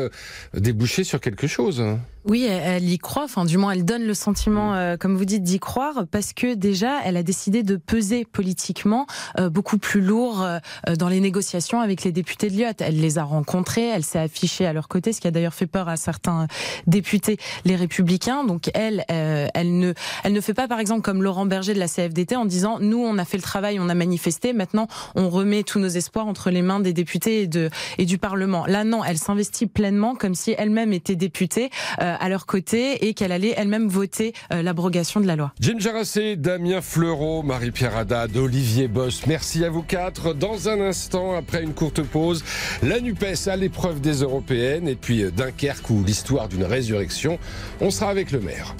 déboucher 0.54 1.04
sur 1.04 1.20
quelque 1.20 1.48
chose. 1.48 1.84
Oui, 2.26 2.46
elle 2.46 2.88
y 2.88 3.00
croit, 3.02 3.24
enfin 3.24 3.46
du 3.46 3.58
moins 3.58 3.72
elle 3.72 3.86
donne 3.86 4.04
le 4.04 4.14
sentiment, 4.14 4.72
mm. 4.72 4.76
euh, 4.76 4.98
comme 4.98 5.16
vous 5.16 5.26
dites, 5.26 5.44
d'y 5.44 5.60
croire, 5.60 6.06
parce 6.10 6.34
que 6.34 6.54
déjà 6.54 7.00
elle 7.04 7.18
a 7.18 7.24
décidé 7.24 7.64
de 7.64 7.76
peser 7.76 8.26
politiquement 8.26 9.06
euh, 9.40 9.50
beaucoup 9.50 9.78
plus 9.78 10.02
lourd 10.02 10.42
euh, 10.44 10.60
dans 10.98 11.10
les 11.10 11.20
négociations 11.20 11.82
avec 11.82 12.04
les 12.04 12.12
députés 12.12 12.50
de 12.50 12.58
Lyotte. 12.58 12.82
Elle 12.82 13.00
les 13.00 13.18
a 13.18 13.24
rencontrés, 13.24 13.88
elle 13.88 14.04
s'est 14.04 14.20
affichée 14.20 14.66
à 14.66 14.74
leur 14.74 14.88
côté, 14.88 15.14
ce 15.14 15.22
qui 15.22 15.28
a 15.28 15.32
d'ailleurs 15.32 15.54
fait 15.54 15.68
peur 15.68 15.90
à 15.90 15.98
certains 15.98 16.48
députés, 16.88 17.38
les 17.66 17.76
républicains. 17.76 18.44
Donc 18.44 18.70
elle, 18.74 19.04
elle 19.08 19.80
ne, 19.80 19.94
elle 20.24 20.34
ne 20.34 20.42
fait 20.42 20.54
pas 20.54 20.68
par 20.68 20.80
exemple 20.80 21.02
comme 21.02 21.24
Laurent 21.24 21.46
Berger 21.46 21.74
de 21.74 21.80
la 21.80 21.88
CFDT 21.88 22.36
en 22.36 22.46
disant 22.46 22.78
nous 22.80 23.00
on 23.00 23.18
a 23.18 23.26
fait 23.26 23.38
le 23.38 23.44
travail, 23.44 23.80
on 23.80 23.90
a 23.90 23.96
manifesté, 23.96 24.54
maintenant 24.54 24.88
on 25.16 25.30
remet 25.30 25.64
tous 25.64 25.80
nos 25.80 25.88
espoirs 25.88 26.28
entre 26.28 26.50
les 26.50 26.62
mains 26.62 26.80
des 26.80 26.94
députés 26.94 27.42
et, 27.42 27.48
de, 27.48 27.70
et 27.98 28.06
du 28.06 28.18
Parlement. 28.18 28.66
Là 28.66 28.84
non, 28.84 29.04
elle 29.04 29.18
s'investit 29.18 29.68
pleinement 29.68 30.16
comme 30.16 30.36
si 30.36 30.56
elle-même 30.58 30.94
était 30.94 31.16
députée 31.16 31.70
à 31.98 32.30
leur 32.30 32.46
côté 32.46 32.81
et 32.82 33.14
qu'elle 33.14 33.32
allait 33.32 33.54
elle-même 33.56 33.88
voter 33.88 34.34
euh, 34.52 34.62
l'abrogation 34.62 35.20
de 35.20 35.28
la 35.28 35.36
loi. 35.36 35.54
Jim 35.60 35.78
Jarassé, 35.80 36.36
Damien 36.36 36.82
Fleureau, 36.82 37.44
Marie-Pierre 37.44 37.96
Haddad, 37.96 38.36
Olivier 38.36 38.88
Boss, 38.88 39.26
merci 39.28 39.64
à 39.64 39.70
vous 39.70 39.84
quatre. 39.84 40.34
Dans 40.34 40.70
un 40.70 40.82
instant, 40.82 41.36
après 41.36 41.64
une 41.64 41.74
courte 41.74 42.02
pause, 42.02 42.44
la 42.84 43.00
NUPES 43.00 43.48
à 43.48 43.56
l'épreuve 43.56 44.02
des 44.02 44.22
européennes 44.22 44.88
et 44.88 44.96
puis 44.96 45.24
euh, 45.24 45.32
Dunkerque 45.32 45.90
ou 45.90 46.04
l'histoire 46.04 46.48
d'une 46.48 46.64
résurrection. 46.64 47.40
On 47.80 47.92
sera 47.92 48.10
avec 48.10 48.32
le 48.32 48.40
maire. 48.40 48.76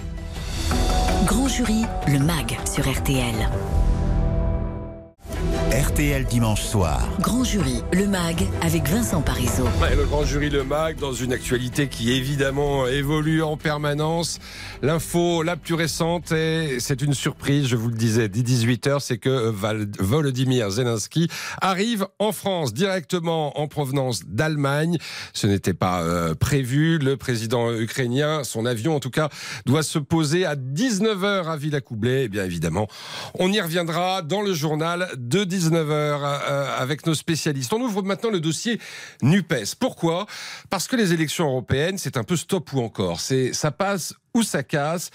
Grand 1.26 1.48
jury, 1.48 1.84
le 2.08 2.20
MAG 2.20 2.58
sur 2.66 2.90
RTL. 2.90 3.36
RTL 5.72 6.26
dimanche 6.26 6.64
soir. 6.64 7.08
Grand 7.22 7.46
jury, 7.46 7.82
le 7.94 8.06
MAG 8.06 8.46
avec 8.62 8.90
Vincent 8.90 9.22
Parisot. 9.22 9.64
le 9.96 10.04
grand 10.04 10.26
jury, 10.26 10.50
le 10.50 10.66
MAG, 10.66 10.98
dans 11.00 11.14
une 11.14 11.32
actualité 11.32 11.88
qui 11.88 12.12
évidemment 12.12 12.88
évolue 12.88 13.42
en 13.42 13.56
permanence. 13.56 14.40
L'info 14.82 15.44
la 15.44 15.56
plus 15.56 15.76
récente, 15.76 16.34
et 16.34 16.82
c'est 16.82 17.02
une 17.02 17.14
surprise, 17.14 17.68
je 17.68 17.78
vous 17.78 17.88
le 17.88 17.96
disais, 17.96 18.28
dès 18.28 18.42
18h, 18.42 19.00
c'est 19.00 19.18
que 19.18 19.50
Volodymyr 20.00 20.70
Zelensky 20.72 21.30
arrive 21.62 22.06
en 22.20 22.34
France 22.34 22.74
directement 22.74 23.58
en 23.58 23.70
provenance 23.70 24.26
d'Allemagne. 24.26 24.98
Ce 25.32 25.48
n'était 25.48 25.74
pas 25.74 26.02
euh, 26.02 26.36
prévu. 26.36 26.98
Le 26.98 27.16
président 27.16 27.72
ukrainien, 27.72 28.44
son 28.44 28.66
avion 28.66 28.98
en 28.98 29.00
tout 29.00 29.10
cas, 29.10 29.30
doit 29.66 29.84
se 29.84 30.00
poser 30.00 30.46
à 30.46 30.58
19h 30.58 31.46
à 31.46 31.56
Villacoublay. 31.56 32.26
Et 32.26 32.28
bien 32.28 32.44
évidemment, 32.44 32.88
on 33.40 33.50
y 33.54 33.62
reviendra 33.62 34.22
dans 34.22 34.42
le 34.42 34.54
journal 34.54 35.08
de 35.16 35.46
19 35.46 35.61
19h 35.62 35.88
euh, 35.92 36.78
avec 36.78 37.06
nos 37.06 37.14
spécialistes. 37.14 37.72
On 37.74 37.82
ouvre 37.82 38.02
maintenant 38.04 38.30
le 38.30 38.40
dossier 38.40 38.80
NUPES. 39.22 39.76
Pourquoi? 39.80 40.26
Parce 40.70 40.88
que 40.88 40.96
les 40.96 41.14
élections 41.14 41.46
européennes, 41.46 41.98
c'est 41.98 42.18
un 42.18 42.24
peu 42.24 42.36
stop 42.36 42.74
ou 42.74 42.82
encore. 42.82 43.20
C'est, 43.20 43.54
ça 43.54 43.72
passe 43.72 44.14
ou 44.34 44.44
ça 44.44 44.64
casse. 44.64 45.10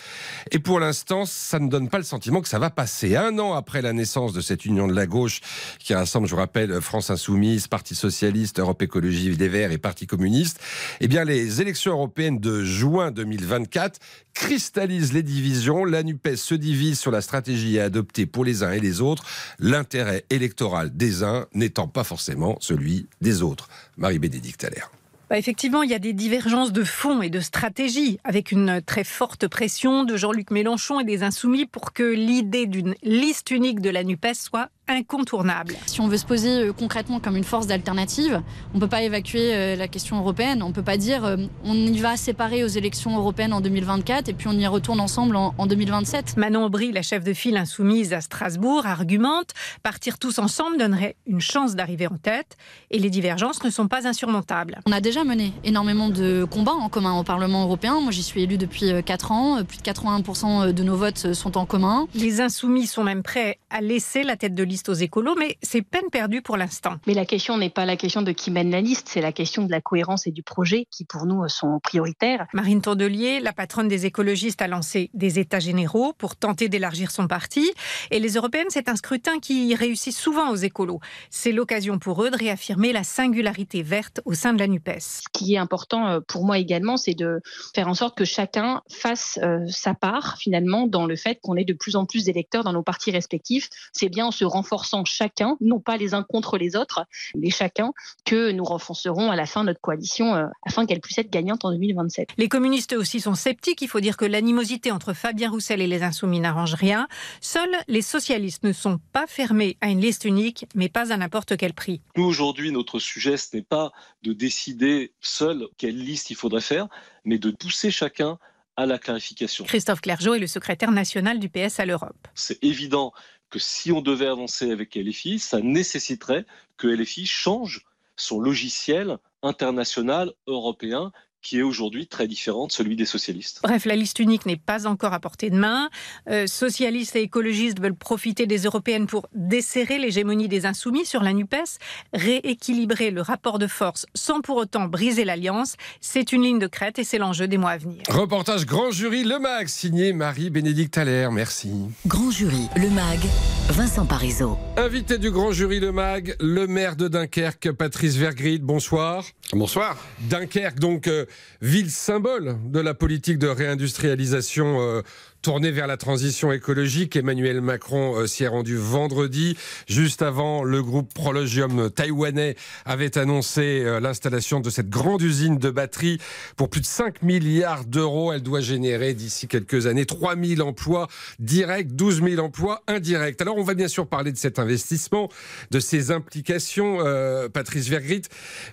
Et 0.51 0.59
pour 0.59 0.81
l'instant, 0.81 1.25
ça 1.25 1.59
ne 1.59 1.69
donne 1.69 1.89
pas 1.89 1.99
le 1.99 2.05
sentiment 2.05 2.41
que 2.41 2.49
ça 2.49 2.59
va 2.59 2.71
passer. 2.71 3.17
Un 3.17 3.39
an 3.39 3.55
après 3.55 3.83
la 3.83 3.93
naissance 3.93 4.33
de 4.33 4.41
cette 4.41 4.65
union 4.65 4.87
de 4.87 4.95
la 4.95 5.07
gauche 5.07 5.41
qui 5.79 5.95
rassemble, 5.95 6.27
je 6.27 6.35
vous 6.35 6.41
rappelle, 6.41 6.81
France 6.81 7.11
Insoumise, 7.11 7.69
Parti 7.69 7.95
Socialiste, 7.95 8.61
Europe 8.61 8.83
Écologie 8.83 9.37
des 9.37 9.49
Verts 9.49 9.73
et 9.73 9.79
Parti 9.79 10.07
Communiste, 10.07 10.61
eh 11.01 11.09
bien, 11.09 11.25
les 11.25 11.61
élections 11.61 11.93
européennes 11.93 12.39
de 12.39 12.65
juin 12.65 13.11
2024 13.11 14.01
cristallisent 14.35 15.13
les 15.13 15.23
divisions. 15.23 15.85
La 15.85 16.03
NUPES 16.03 16.37
se 16.37 16.55
divise 16.55 16.99
sur 16.99 17.11
la 17.11 17.23
stratégie 17.23 17.81
à 17.81 17.85
adopter 17.85 18.27
pour 18.27 18.45
les 18.45 18.63
uns 18.63 18.73
et 18.73 18.81
les 18.81 19.01
autres, 19.01 19.25
l'intérêt 19.59 20.25
électoral 20.31 20.95
des 20.95 21.23
uns 21.23 21.47
n'étant 21.55 21.89
pas 21.89 22.05
forcément 22.05 22.57
celui 22.61 23.09
des 23.21 23.43
autres. 23.43 23.69
Marie-Bénédicte 23.97 24.65
Allaire. 24.65 24.91
Bah, 25.29 25.39
effectivement, 25.39 25.83
il 25.83 25.91
y 25.91 25.95
a 25.95 25.99
des 25.99 26.13
divergences 26.13 26.73
de 26.73 26.85
fond 26.85 27.21
et 27.21 27.31
de 27.31 27.41
stratégie, 27.41 28.21
avec 28.23 28.53
une 28.53 28.81
très 28.81 29.03
forte 29.03 29.49
pression 29.49 30.05
de 30.05 30.17
Jean-Luc 30.17 30.53
Mélenchon 30.53 31.01
et 31.01 31.05
des 31.05 31.25
Insoumis 31.25 31.67
pour 31.67 31.93
que 31.93 32.05
l'idée 32.05 32.67
d'une 32.67 32.95
liste 33.03 33.51
unique 33.51 33.81
de 33.81 33.91
la 33.91 34.05
NUPES 34.05 34.35
soit 34.35 34.69
incontournable. 34.89 35.75
Si 35.87 36.01
on 36.01 36.09
veut 36.09 36.17
se 36.17 36.27
poser 36.27 36.69
euh, 36.69 36.73
concrètement 36.73 37.19
comme 37.19 37.37
une 37.37 37.45
force 37.45 37.67
d'alternative, 37.67 38.43
on 38.73 38.77
ne 38.77 38.81
peut 38.81 38.89
pas 38.89 39.03
évacuer 39.03 39.55
euh, 39.55 39.77
la 39.77 39.89
question 39.89 40.19
européenne. 40.19 40.63
On 40.63 40.69
ne 40.69 40.73
peut 40.73 40.83
pas 40.83 40.97
dire 40.97 41.25
euh, 41.25 41.37
on 41.65 41.75
y 41.75 41.99
va 41.99 42.17
séparer 42.17 42.63
aux 42.63 42.69
élections 42.69 43.17
européennes 43.17 43.53
en 43.53 43.61
2024 43.61 44.29
et 44.29 44.33
puis 44.33 44.49
on 44.49 44.53
y 44.53 44.67
retourne 44.67 45.01
ensemble 45.01 45.37
en, 45.37 45.67
2027. 45.67 46.37
Manon 46.37 46.65
Aubry, 46.65 46.93
la 46.93 47.03
chef 47.03 47.25
de 47.25 47.33
file 47.33 47.57
insoumise 47.57 48.13
à 48.13 48.21
Strasbourg, 48.21 48.87
argumente 48.87 49.51
partir 49.83 50.19
tous 50.19 50.39
ensemble 50.39 50.79
donnerait 50.79 51.17
une 51.27 51.41
chance 51.41 51.75
d'arriver 51.75 52.07
en 52.07 52.17
tête 52.17 52.57
et 52.91 52.99
les 52.99 53.11
divergences 53.11 53.65
ne 53.65 53.71
sont 53.71 53.89
pas 53.89 54.07
insurmontables. 54.07 54.81
On 54.87 54.93
a 54.93 55.01
déjà 55.01 55.25
mené 55.25 55.53
énormément 55.65 56.09
de 56.09 56.45
combats 56.49 56.73
en 56.73 56.89
commun 56.89 57.19
au 57.19 57.25
Parlement 57.25 57.65
européen. 57.65 58.01
Moi, 58.01 58.13
j'y 58.13 58.23
suis 58.23 58.43
élu 58.43 58.57
depuis 58.59 58.93
4 59.05 59.33
ans. 59.33 59.65
Plus 59.65 59.79
de 59.79 59.83
81% 59.83 60.73
de 60.73 60.83
nos 60.85 60.97
votes 60.97 61.33
sont 61.33 61.59
en 61.59 61.67
commun. 61.67 62.07
Les 62.15 62.41
insoumis 62.41 62.87
sont 62.87 63.03
même 63.03 63.23
prêts 63.23 63.59
à 63.71 63.81
laisser 63.81 64.23
la 64.23 64.37
tête 64.37 64.55
de 64.55 64.63
liste 64.63 64.76
aux 64.89 64.95
écolos, 64.95 65.35
mais 65.39 65.57
c'est 65.63 65.83
peine 65.83 66.11
perdue 66.11 66.43
pour 66.43 66.57
l'instant. 66.57 66.97
Mais 67.07 67.15
la 67.15 67.25
question 67.25 67.59
n'est 67.59 67.71
pas 67.71 67.85
la 67.85 67.97
question 67.97 68.23
de 68.23 68.33
qui 68.33 68.51
mène 68.51 68.71
la 68.71 68.81
liste, 68.81 69.09
c'est 69.09 69.21
la 69.21 69.33
question 69.33 69.65
de 69.65 69.71
la 69.71 69.81
cohérence 69.81 70.27
et 70.27 70.31
du 70.31 70.43
projet 70.43 70.87
qui, 70.91 71.05
pour 71.05 71.27
nous, 71.27 71.49
sont 71.49 71.81
prioritaires. 71.83 72.47
Marine 72.53 72.81
Tondelier, 72.81 73.41
la 73.41 73.53
patronne 73.53 73.89
des 73.89 74.07
écologistes, 74.07 74.63
a 74.63 74.69
lancé 74.69 75.11
des 75.15 75.39
États 75.39 75.59
généraux 75.59 76.13
pour 76.13 76.37
tenter 76.37 76.69
d'élargir 76.69 77.11
son 77.11 77.27
parti. 77.27 77.71
Et 78.11 78.21
les 78.21 78.35
européennes, 78.35 78.67
c'est 78.69 78.89
un 78.89 78.97
scrutin 78.97 79.39
qui 79.41 79.75
réussit 79.75 80.15
souvent 80.15 80.51
aux 80.51 80.57
écolos. 80.57 81.01
C'est 81.31 81.53
l'occasion 81.53 81.99
pour 81.99 82.23
eux 82.23 82.31
de 82.31 82.37
réaffirmer 82.37 82.93
la 82.93 83.05
singularité 83.05 83.83
verte 83.83 84.21
au 84.25 84.35
sein 84.35 84.53
de 84.53 84.59
la 84.59 84.67
NUPES. 84.67 85.01
Ce 85.01 85.29
qui 85.33 85.55
est 85.55 85.59
important 85.59 86.09
euh, 86.09 86.21
pour 86.27 86.45
moi 86.45 86.59
également, 86.59 86.97
c'est 86.97 87.15
de 87.15 87.41
faire 87.75 87.89
en 87.89 87.95
sorte 87.95 88.17
que 88.17 88.25
chacun 88.25 88.83
fasse 88.91 89.39
euh, 89.43 89.61
sa 89.69 89.95
part, 89.95 90.37
finalement, 90.39 90.87
dans 90.87 91.07
le 91.07 91.17
fait 91.17 91.39
qu'on 91.43 91.57
ait 91.57 91.65
de 91.65 91.73
plus 91.73 91.97
en 91.97 92.07
plus 92.07 92.25
d'électeurs 92.25 92.65
dans 92.65 92.73
nos 92.73 92.83
partis 92.83 93.11
respectifs. 93.11 93.69
C'est 93.93 94.09
bien 94.09 94.27
en 94.27 94.31
se 94.31 94.45
renforçant 94.45 94.66
renforçant 94.67 95.05
chacun, 95.05 95.57
non 95.61 95.79
pas 95.79 95.97
les 95.97 96.13
uns 96.13 96.25
contre 96.25 96.59
les 96.59 96.75
autres, 96.77 97.07
mais 97.37 97.51
chacun, 97.51 97.93
que 98.25 98.51
nous 98.51 98.65
renforcerons 98.65 99.31
à 99.31 99.37
la 99.37 99.47
fin 99.47 99.63
notre 99.63 99.81
coalition 99.81 100.35
euh, 100.35 100.47
afin 100.67 100.87
qu'elle 100.87 101.01
puisse 101.01 101.19
être 101.19 101.31
gagnante 101.31 101.65
en 101.65 101.71
2027. 101.71 102.31
Les 102.37 102.49
communistes 102.49 102.93
aussi 102.93 103.21
sont 103.21 103.35
sceptiques. 103.35 103.81
Il 103.83 103.89
faut 103.89 104.01
dire 104.01 104.17
que 104.17 104.25
l'animosité 104.25 104.91
entre 104.91 105.13
Fabien 105.13 105.51
Roussel 105.51 105.81
et 105.81 105.87
les 105.87 106.03
Insoumis 106.03 106.41
n'arrange 106.41 106.75
rien. 106.75 107.07
Seuls 107.41 107.77
les 107.87 108.03
socialistes 108.03 108.65
ne 108.65 108.73
sont 108.73 108.99
pas 109.13 109.27
fermés 109.29 109.77
à 109.81 109.89
une 109.89 110.01
liste 110.01 110.25
unique, 110.25 110.67
mais 110.75 110.89
pas 110.89 111.13
à 111.13 111.17
n'importe 111.17 111.57
quel 111.57 111.73
prix. 111.73 112.01
Nous, 112.17 112.25
aujourd'hui, 112.25 112.73
notre 112.73 112.99
sujet, 112.99 113.37
ce 113.37 113.57
n'est 113.57 113.63
pas 113.63 113.93
de 114.23 114.33
décider 114.33 115.13
seul 115.21 115.69
quelle 115.79 115.99
liste 115.99 116.31
il 116.31 116.37
faudrait 116.37 116.61
faire, 116.61 116.89
mais 117.25 117.39
de 117.39 117.51
pousser 117.53 117.91
chacun 117.91 118.39
à 118.77 118.87
la 118.87 118.99
clarification. 118.99 119.65
Christophe 119.65 120.03
Clergeau 120.03 120.35
est 120.35 120.39
le 120.39 120.47
secrétaire 120.47 120.91
national 120.91 121.39
du 121.39 121.49
PS 121.49 121.81
à 121.81 121.87
l'Europe. 121.87 122.29
C'est 122.35 122.63
évident 122.63 123.13
que 123.51 123.59
si 123.59 123.93
on 123.93 124.01
devait 124.01 124.27
avancer 124.27 124.71
avec 124.71 124.95
LFI, 124.95 125.39
ça 125.39 125.61
nécessiterait 125.61 126.47
que 126.77 126.89
LFI 126.89 127.27
change 127.27 127.85
son 128.17 128.41
logiciel 128.41 129.19
international 129.43 130.33
européen 130.47 131.13
qui 131.47 131.61
est 131.61 131.63
aujourd'hui 131.63 132.09
très 132.09 132.27
différent 132.27 132.67
de 132.67 132.73
celui 132.73 132.97
des 132.97 133.05
socialistes. 133.05 133.61
Bref, 133.63 133.85
la 133.85 133.95
liste 133.95 134.19
unique 134.19 134.47
n'est 134.47 134.57
pas 134.57 134.89
encore 134.89 135.13
à 135.13 135.21
portée 135.21 135.49
de 135.49 135.57
main. 135.57 135.91
Euh, 136.29 136.49
socialistes 136.49 137.15
et 137.15 137.23
écologistes 137.23 137.81
veulent 137.81 137.95
profiter 137.95 138.47
des 138.47 138.65
européennes 138.65 139.07
pour 139.07 139.29
desserrer 139.33 140.01
l'hégémonie 140.01 140.49
des 140.49 140.67
insoumis 140.67 141.07
sur 141.07 141.23
la 141.23 141.33
NUPES, 141.33 141.79
rééquilibrer 142.13 143.13
le 143.13 143.21
rapport 143.21 143.61
de 143.61 143.69
force 143.69 144.07
sans 144.13 144.41
pour 144.41 144.57
autant 144.57 144.87
briser 144.87 145.25
l'alliance. 145.25 145.77
C'est 146.01 146.33
une 146.33 146.43
ligne 146.43 146.59
de 146.59 146.67
crête 146.67 146.99
et 146.99 147.05
c'est 147.05 147.19
l'enjeu 147.19 147.47
des 147.47 147.59
mois 147.59 147.71
à 147.71 147.79
venir. 147.79 148.03
Reportage 148.09 148.67
Grand 148.67 148.91
Jury 148.91 149.23
Le 149.23 149.39
Mag, 149.39 149.69
signé 149.69 150.13
Marie-Bénédicte 150.13 150.99
Allaire. 150.99 151.31
Merci. 151.31 151.71
Grand 152.09 152.33
Jury 152.33 152.67
Le 152.75 152.91
Mag, 152.91 153.21
Vincent 153.69 154.05
Parisot. 154.05 154.59
Invité 154.77 155.17
du 155.19 155.31
Grand 155.31 155.53
Jury 155.53 155.79
Le 155.79 155.93
Mag, 155.93 156.35
le 156.41 156.67
maire 156.67 156.97
de 156.97 157.07
Dunkerque, 157.07 157.71
Patrice 157.71 158.17
Vergrid. 158.17 158.63
Bonsoir. 158.63 159.25
Bonsoir. 159.53 159.97
Dunkerque, 160.29 160.81
donc, 160.81 161.07
euh, 161.07 161.25
ville 161.61 161.91
symbole 161.91 162.57
de 162.65 162.81
la 162.81 162.95
politique 162.95 163.39
de 163.39 163.49
réindustrialisation 163.49 165.03
tournée 165.47 165.71
vers 165.71 165.87
la 165.87 165.97
transition 165.97 166.51
écologique. 166.51 167.15
Emmanuel 167.15 167.61
Macron 167.61 168.17
euh, 168.17 168.27
s'y 168.27 168.43
est 168.43 168.49
rendu 168.49 168.77
vendredi, 168.77 169.57
juste 169.87 170.21
avant 170.21 170.65
le 170.65 170.83
groupe 170.83 171.15
Prologium 171.15 171.89
taïwanais 171.89 172.57
avait 172.85 173.17
annoncé 173.17 173.85
euh, 173.85 174.01
l'installation 174.01 174.59
de 174.59 174.71
cette 174.71 174.91
grande 174.91 175.23
usine 175.23 175.57
de 175.57 175.71
batteries 175.71 176.19
pour 176.57 176.69
plus 176.69 176.81
de 176.81 176.87
5 176.87 177.23
milliards 177.23 177.85
d'euros. 177.85 178.33
Elle 178.33 178.43
doit 178.43 178.61
générer 178.61 179.15
d'ici 179.15 179.47
quelques 179.47 179.87
années 179.87 180.05
3 180.05 180.35
000 180.35 180.67
emplois 180.67 181.07
directs, 181.39 181.95
12 181.95 182.25
000 182.25 182.45
emplois 182.45 182.83
indirects. 182.89 183.41
Alors 183.41 183.57
on 183.57 183.63
va 183.63 183.75
bien 183.75 183.87
sûr 183.87 184.09
parler 184.09 184.33
de 184.33 184.39
cet 184.39 184.59
investissement, 184.59 185.29
de 185.71 185.79
ses 185.79 186.11
implications, 186.11 186.99
euh, 187.07 187.49
Patrice 187.49 187.87
Vergrit. 187.87 188.23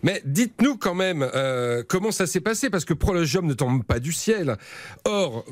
Mais 0.02 0.24
dites-nous 0.26 0.78
quand 0.78 0.96
même 0.96 1.30
comment 1.88 2.12
ça 2.12 2.26
s'est 2.26 2.42
passé, 2.42 2.72
parce 2.72 2.84
que 2.84 2.96
Prologium 2.96 3.46
ne 3.46 3.54
tombe 3.54 3.84
pas 3.84 4.00
du 4.00 4.12
ciel. 4.12 4.58
Or, 5.06 5.46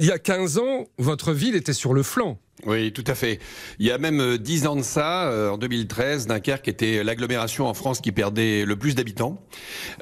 il 0.00 0.06
y 0.06 0.12
a 0.12 0.18
15 0.18 0.56
ans, 0.58 0.86
votre 0.96 1.32
ville 1.32 1.54
était 1.54 1.74
sur 1.74 1.92
le 1.92 2.02
flanc. 2.02 2.38
Oui, 2.66 2.92
tout 2.92 3.04
à 3.06 3.14
fait. 3.14 3.38
Il 3.78 3.86
y 3.86 3.90
a 3.90 3.98
même 3.98 4.20
euh, 4.20 4.38
dix 4.38 4.66
ans 4.66 4.76
de 4.76 4.82
ça, 4.82 5.24
euh, 5.24 5.50
en 5.50 5.58
2013, 5.58 6.26
Dunkerque 6.26 6.68
était 6.68 7.02
l'agglomération 7.02 7.66
en 7.66 7.74
France 7.74 8.00
qui 8.00 8.12
perdait 8.12 8.64
le 8.64 8.76
plus 8.76 8.94
d'habitants. 8.94 9.42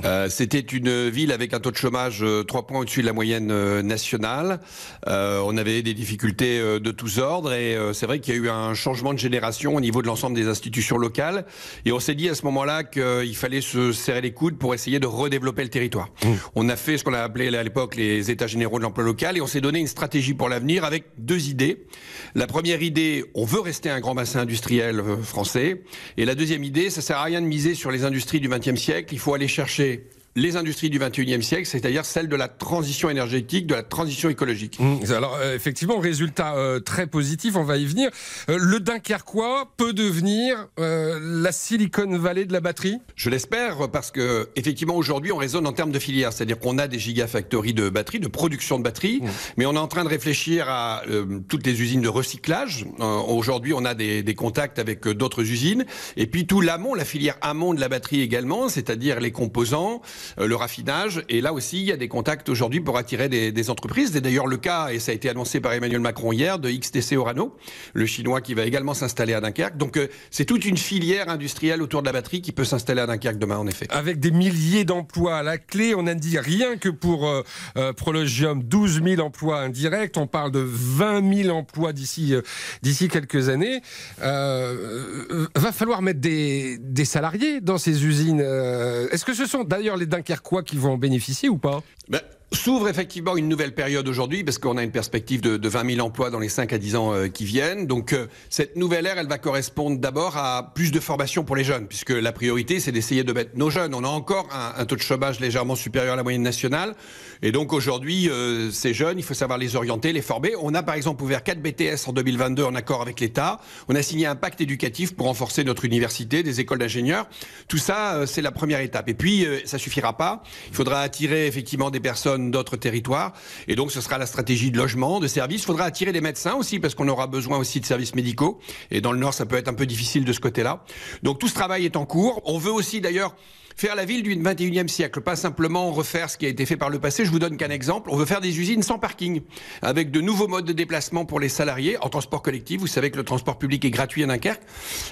Euh, 0.04 0.28
C'était 0.28 0.60
une 0.60 1.08
ville 1.08 1.32
avec 1.32 1.54
un 1.54 1.60
taux 1.60 1.70
de 1.70 1.76
chômage 1.76 2.22
euh, 2.22 2.42
trois 2.42 2.66
points 2.66 2.80
au-dessus 2.80 3.02
de 3.02 3.06
la 3.06 3.12
moyenne 3.12 3.80
nationale. 3.82 4.60
Euh, 5.06 5.40
on 5.44 5.56
avait 5.56 5.82
des 5.82 5.94
difficultés 5.94 6.58
de 6.58 6.90
tous 6.90 7.18
ordres 7.18 7.52
et 7.52 7.76
c'est 7.92 8.06
vrai 8.06 8.20
qu'il 8.20 8.34
y 8.34 8.38
a 8.38 8.40
eu 8.40 8.48
un 8.48 8.74
changement 8.74 9.12
de 9.12 9.18
génération 9.18 9.76
au 9.76 9.80
niveau 9.80 10.02
de 10.02 10.06
l'ensemble 10.06 10.36
des 10.36 10.48
institutions 10.48 10.98
locales. 10.98 11.44
Et 11.84 11.92
on 11.92 12.00
s'est 12.00 12.14
dit 12.14 12.28
à 12.28 12.34
ce 12.34 12.44
moment-là 12.46 12.84
qu'il 12.84 13.36
fallait 13.36 13.60
se 13.60 13.92
serrer 13.92 14.20
les 14.20 14.32
coudes 14.32 14.58
pour 14.58 14.74
essayer 14.74 14.98
de 14.98 15.06
redévelopper 15.06 15.62
le 15.62 15.70
territoire. 15.70 16.08
Mmh. 16.24 16.28
On 16.54 16.68
a 16.68 16.76
fait 16.76 16.98
ce 16.98 17.04
qu'on 17.04 17.14
a 17.14 17.20
appelé 17.20 17.54
à 17.56 17.62
l'époque 17.62 17.96
les 17.96 18.30
États 18.30 18.46
généraux 18.46 18.78
de 18.78 18.84
l'emploi 18.84 19.04
local 19.04 19.36
et 19.36 19.40
on 19.40 19.46
s'est 19.46 19.60
donné 19.60 19.78
une 19.78 19.86
stratégie 19.86 20.34
pour 20.34 20.48
l'avenir 20.48 20.84
avec 20.84 21.04
deux 21.18 21.48
idées. 21.48 21.86
La 22.34 22.46
première 22.48 22.82
idée, 22.82 23.24
on 23.34 23.44
veut 23.44 23.60
rester 23.60 23.90
un 23.90 24.00
grand 24.00 24.16
bassin 24.16 24.40
industriel 24.40 24.98
euh, 24.98 25.22
français. 25.22 25.82
Et 26.16 26.24
la 26.24 26.34
deuxième 26.34 26.64
idée, 26.64 26.90
ça 26.90 27.00
sert 27.00 27.18
à 27.18 27.22
rien 27.22 27.40
de 27.40 27.46
miser 27.46 27.76
sur 27.76 27.92
les 27.92 28.04
industries 28.04 28.40
du 28.40 28.48
XXe 28.48 28.74
siècle. 28.74 29.14
Il 29.14 29.20
faut 29.20 29.34
aller 29.34 29.46
chercher 29.46 30.08
les 30.38 30.56
industries 30.56 30.90
du 30.90 30.98
21e 30.98 31.42
siècle, 31.42 31.66
c'est-à-dire 31.66 32.04
celles 32.04 32.28
de 32.28 32.36
la 32.36 32.48
transition 32.48 33.10
énergétique, 33.10 33.66
de 33.66 33.74
la 33.74 33.82
transition 33.82 34.28
écologique. 34.28 34.78
Mmh. 34.78 35.12
Alors 35.12 35.36
euh, 35.40 35.54
effectivement, 35.54 35.98
résultat 35.98 36.54
euh, 36.56 36.80
très 36.80 37.06
positif, 37.06 37.56
on 37.56 37.64
va 37.64 37.76
y 37.76 37.86
venir. 37.86 38.10
Euh, 38.48 38.58
le 38.60 38.80
Dunkerquois 38.80 39.70
peut 39.76 39.92
devenir 39.92 40.68
la 40.78 41.52
Silicon 41.52 42.18
Valley 42.18 42.44
de 42.44 42.52
la 42.52 42.60
batterie? 42.60 42.98
Je 43.16 43.30
l'espère 43.30 43.90
parce 43.90 44.10
que 44.10 44.48
effectivement 44.56 44.96
aujourd'hui 44.96 45.32
on 45.32 45.36
raisonne 45.36 45.66
en 45.66 45.72
termes 45.72 45.90
de 45.90 45.98
filière, 45.98 46.32
c'est-à-dire 46.32 46.58
qu'on 46.58 46.78
a 46.78 46.86
des 46.86 46.98
gigafactories 46.98 47.74
de 47.74 47.88
batteries, 47.88 48.20
de 48.20 48.28
production 48.28 48.78
de 48.78 48.84
batteries, 48.84 49.20
mmh. 49.22 49.28
mais 49.56 49.66
on 49.66 49.74
est 49.74 49.78
en 49.78 49.88
train 49.88 50.04
de 50.04 50.08
réfléchir 50.08 50.68
à 50.68 51.02
toutes 51.48 51.66
les 51.66 51.80
usines 51.82 52.00
de 52.00 52.08
recyclage. 52.08 52.86
aujourd'hui 52.98 53.72
on 53.72 53.84
a 53.84 53.94
des, 53.94 54.22
des 54.22 54.34
contacts 54.34 54.78
avec 54.78 55.06
d'autres 55.08 55.42
usines 55.42 55.84
et 56.16 56.26
puis 56.26 56.46
tout 56.46 56.60
l'amont, 56.60 56.94
la 56.94 57.04
filière 57.04 57.36
amont 57.40 57.74
de 57.74 57.80
la 57.80 57.88
batterie 57.88 58.20
également, 58.20 58.68
c'est-à-dire 58.68 59.20
les 59.20 59.32
composants, 59.32 59.88
euh, 59.88 60.00
le 60.36 60.54
raffinage. 60.54 61.22
Et 61.28 61.40
là 61.40 61.52
aussi, 61.52 61.78
il 61.78 61.84
y 61.84 61.92
a 61.92 61.96
des 61.96 62.08
contacts 62.08 62.48
aujourd'hui 62.48 62.80
pour 62.80 62.96
attirer 62.96 63.28
des, 63.28 63.70
entreprises. 63.70 64.10
C'est 64.12 64.20
d'ailleurs 64.20 64.46
le 64.46 64.56
cas, 64.56 64.88
et 64.90 64.98
ça 64.98 65.12
a 65.12 65.14
été 65.14 65.28
annoncé 65.28 65.60
par 65.60 65.72
Emmanuel 65.72 66.00
Macron 66.00 66.32
hier, 66.32 66.58
de 66.58 66.70
XTC 66.70 67.16
Orano, 67.16 67.56
le 67.92 68.06
chinois 68.06 68.40
qui 68.40 68.54
va 68.54 68.64
également 68.64 68.94
s'installer 68.94 69.34
à 69.34 69.40
Dunkerque. 69.40 69.76
Donc 69.76 69.96
euh, 69.96 70.08
c'est 70.30 70.44
toute 70.44 70.64
une 70.64 70.76
filière 70.76 71.28
industrielle 71.28 71.82
autour 71.82 72.02
de 72.02 72.06
la 72.06 72.12
batterie 72.12 72.40
qui 72.40 72.52
peut 72.52 72.64
s'installer 72.64 73.00
à 73.00 73.06
Dunkerque 73.06 73.38
demain, 73.38 73.58
en 73.58 73.66
effet. 73.66 73.86
Avec 73.90 74.20
des 74.20 74.30
milliers 74.30 74.84
d'emplois 74.84 75.38
à 75.38 75.42
la 75.42 75.58
clé, 75.58 75.94
on 75.96 76.06
a 76.06 76.14
dit 76.14 76.38
rien 76.38 76.76
que 76.76 76.88
pour 76.88 77.28
euh, 77.28 77.92
Prologium, 77.92 78.62
12 78.62 79.02
000 79.02 79.20
emplois 79.20 79.60
indirects. 79.60 80.16
On 80.16 80.26
parle 80.26 80.52
de 80.52 80.60
20 80.64 81.44
000 81.44 81.56
emplois 81.56 81.92
d'ici 81.92 82.34
d'ici 82.82 83.08
quelques 83.08 83.48
années. 83.48 83.80
va 84.20 85.72
falloir 85.72 86.02
mettre 86.02 86.20
des, 86.20 86.78
des 86.78 87.04
salariés 87.04 87.60
dans 87.60 87.78
ces 87.78 88.04
usines. 88.04 88.40
Est-ce 88.40 89.24
que 89.24 89.34
ce 89.34 89.46
sont 89.46 89.64
d'ailleurs 89.64 89.96
les 89.96 90.06
Dunkerquois 90.18 90.62
vont 90.74 90.92
en 90.92 90.98
bénéficier 90.98 91.48
ou 91.48 91.58
pas 91.58 91.82
ben, 92.08 92.20
S'ouvre 92.50 92.88
effectivement 92.88 93.36
une 93.36 93.46
nouvelle 93.46 93.74
période 93.74 94.08
aujourd'hui 94.08 94.42
parce 94.42 94.56
qu'on 94.56 94.78
a 94.78 94.82
une 94.82 94.90
perspective 94.90 95.42
de, 95.42 95.58
de, 95.58 95.68
20 95.68 95.96
000 95.96 96.06
emplois 96.06 96.30
dans 96.30 96.38
les 96.38 96.48
5 96.48 96.72
à 96.72 96.78
10 96.78 96.96
ans 96.96 97.12
euh, 97.12 97.28
qui 97.28 97.44
viennent. 97.44 97.86
Donc 97.86 98.14
euh, 98.14 98.26
cette 98.48 98.74
nouvelle 98.74 99.04
ère, 99.04 99.18
elle 99.18 99.28
va 99.28 99.36
correspondre 99.36 99.98
d'abord 99.98 100.38
à 100.38 100.72
plus 100.74 100.90
de 100.90 100.98
formation 100.98 101.44
pour 101.44 101.56
les 101.56 101.64
jeunes 101.64 101.86
puisque 101.86 102.08
la 102.08 102.32
priorité 102.32 102.80
c'est 102.80 102.90
d'essayer 102.90 103.22
de 103.22 103.34
mettre 103.34 103.50
nos 103.56 103.68
jeunes. 103.68 103.94
On 103.94 104.02
a 104.02 104.08
encore 104.08 104.48
un, 104.50 104.80
un, 104.80 104.86
taux 104.86 104.96
de 104.96 105.02
chômage 105.02 105.40
légèrement 105.40 105.74
supérieur 105.74 106.14
à 106.14 106.16
la 106.16 106.22
moyenne 106.22 106.42
nationale 106.42 106.94
et 107.42 107.52
donc 107.52 107.72
aujourd'hui 107.72 108.28
euh, 108.28 108.70
ces 108.70 108.94
jeunes, 108.94 109.18
il 109.18 109.24
faut 109.24 109.34
savoir 109.34 109.58
les 109.58 109.76
orienter, 109.76 110.12
les 110.12 110.22
former. 110.22 110.52
On 110.60 110.74
a 110.74 110.82
par 110.82 110.94
exemple 110.94 111.22
ouvert 111.22 111.42
4 111.42 111.60
BTS 111.60 112.08
en 112.08 112.12
2022 112.12 112.64
en 112.64 112.74
accord 112.74 113.02
avec 113.02 113.20
l'État. 113.20 113.60
On 113.88 113.94
a 113.94 114.02
signé 114.02 114.26
un 114.26 114.36
pacte 114.36 114.60
éducatif 114.60 115.14
pour 115.14 115.26
renforcer 115.26 115.64
notre 115.64 115.84
université, 115.84 116.42
des 116.42 116.60
écoles 116.60 116.78
d'ingénieurs. 116.78 117.28
Tout 117.68 117.78
ça, 117.78 118.14
euh, 118.14 118.26
c'est 118.26 118.42
la 118.42 118.52
première 118.52 118.80
étape. 118.80 119.08
Et 119.08 119.14
puis 119.14 119.46
ça 119.64 119.78
suffira 119.78 120.16
pas. 120.16 120.42
Il 120.68 120.74
faudra 120.74 121.00
attirer 121.00 121.46
effectivement 121.46 121.90
des 121.90 122.00
personnes 122.00 122.50
d'autres 122.50 122.76
territoires. 122.76 123.32
Et 123.66 123.76
donc, 123.76 123.92
ce 123.92 124.00
sera 124.00 124.18
la 124.18 124.26
stratégie 124.26 124.70
de 124.70 124.76
logement, 124.76 125.20
de 125.20 125.26
services. 125.26 125.62
Il 125.62 125.66
faudra 125.66 125.84
attirer 125.84 126.12
des 126.12 126.20
médecins 126.20 126.54
aussi, 126.54 126.78
parce 126.78 126.94
qu'on 126.94 127.08
aura 127.08 127.26
besoin 127.26 127.58
aussi 127.58 127.80
de 127.80 127.86
services 127.86 128.14
médicaux. 128.14 128.58
Et 128.90 129.00
dans 129.00 129.12
le 129.12 129.18
Nord, 129.18 129.34
ça 129.34 129.46
peut 129.46 129.56
être 129.56 129.68
un 129.68 129.74
peu 129.74 129.86
difficile 129.86 130.24
de 130.24 130.32
ce 130.32 130.40
côté-là. 130.40 130.84
Donc, 131.22 131.38
tout 131.38 131.48
ce 131.48 131.54
travail 131.54 131.84
est 131.84 131.96
en 131.96 132.06
cours. 132.06 132.42
On 132.44 132.58
veut 132.58 132.72
aussi, 132.72 133.00
d'ailleurs, 133.00 133.34
faire 133.78 133.94
la 133.94 134.04
ville 134.04 134.22
du 134.22 134.34
21e 134.36 134.88
siècle, 134.88 135.20
pas 135.20 135.36
simplement 135.36 135.90
refaire 135.92 136.28
ce 136.28 136.36
qui 136.36 136.46
a 136.46 136.48
été 136.48 136.66
fait 136.66 136.76
par 136.76 136.90
le 136.90 136.98
passé. 136.98 137.24
Je 137.24 137.30
vous 137.30 137.38
donne 137.38 137.56
qu'un 137.56 137.70
exemple. 137.70 138.10
On 138.12 138.16
veut 138.16 138.26
faire 138.26 138.40
des 138.40 138.58
usines 138.58 138.82
sans 138.82 138.98
parking, 138.98 139.40
avec 139.82 140.10
de 140.10 140.20
nouveaux 140.20 140.48
modes 140.48 140.64
de 140.64 140.72
déplacement 140.72 141.24
pour 141.24 141.38
les 141.38 141.48
salariés 141.48 141.96
en 142.02 142.08
transport 142.08 142.42
collectif. 142.42 142.80
Vous 142.80 142.88
savez 142.88 143.10
que 143.10 143.16
le 143.16 143.24
transport 143.24 143.56
public 143.56 143.84
est 143.84 143.90
gratuit 143.90 144.24
à 144.24 144.26
Dunkerque 144.26 144.62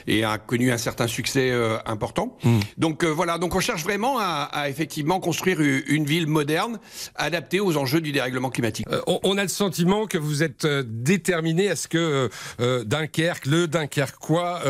et 0.08 0.24
a 0.24 0.38
connu 0.38 0.72
un 0.72 0.78
certain 0.78 1.06
succès 1.06 1.50
euh, 1.50 1.78
important. 1.86 2.36
Mmh. 2.42 2.58
Donc 2.76 3.04
euh, 3.04 3.08
voilà, 3.08 3.38
donc 3.38 3.54
on 3.54 3.60
cherche 3.60 3.84
vraiment 3.84 4.18
à, 4.18 4.48
à, 4.52 4.68
effectivement 4.68 5.20
construire 5.20 5.60
une 5.60 6.04
ville 6.04 6.26
moderne, 6.26 6.80
adaptée 7.14 7.60
aux 7.60 7.76
enjeux 7.76 8.00
du 8.00 8.12
dérèglement 8.12 8.50
climatique. 8.50 8.86
Euh, 8.90 9.00
on, 9.06 9.20
on, 9.22 9.38
a 9.38 9.42
le 9.42 9.48
sentiment 9.48 10.06
que 10.06 10.18
vous 10.18 10.42
êtes 10.42 10.64
euh, 10.64 10.82
déterminé 10.84 11.70
à 11.70 11.76
ce 11.76 11.88
que 11.88 12.28
euh, 12.60 12.84
Dunkerque, 12.84 13.46
le 13.46 13.68
Dunkerquois, 13.68 14.60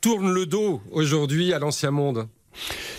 tourne 0.00 0.32
le 0.32 0.44
dos 0.44 0.82
aujourd'hui 0.92 1.52
à 1.52 1.58
l'ancien 1.58 1.90
monde. 1.90 2.28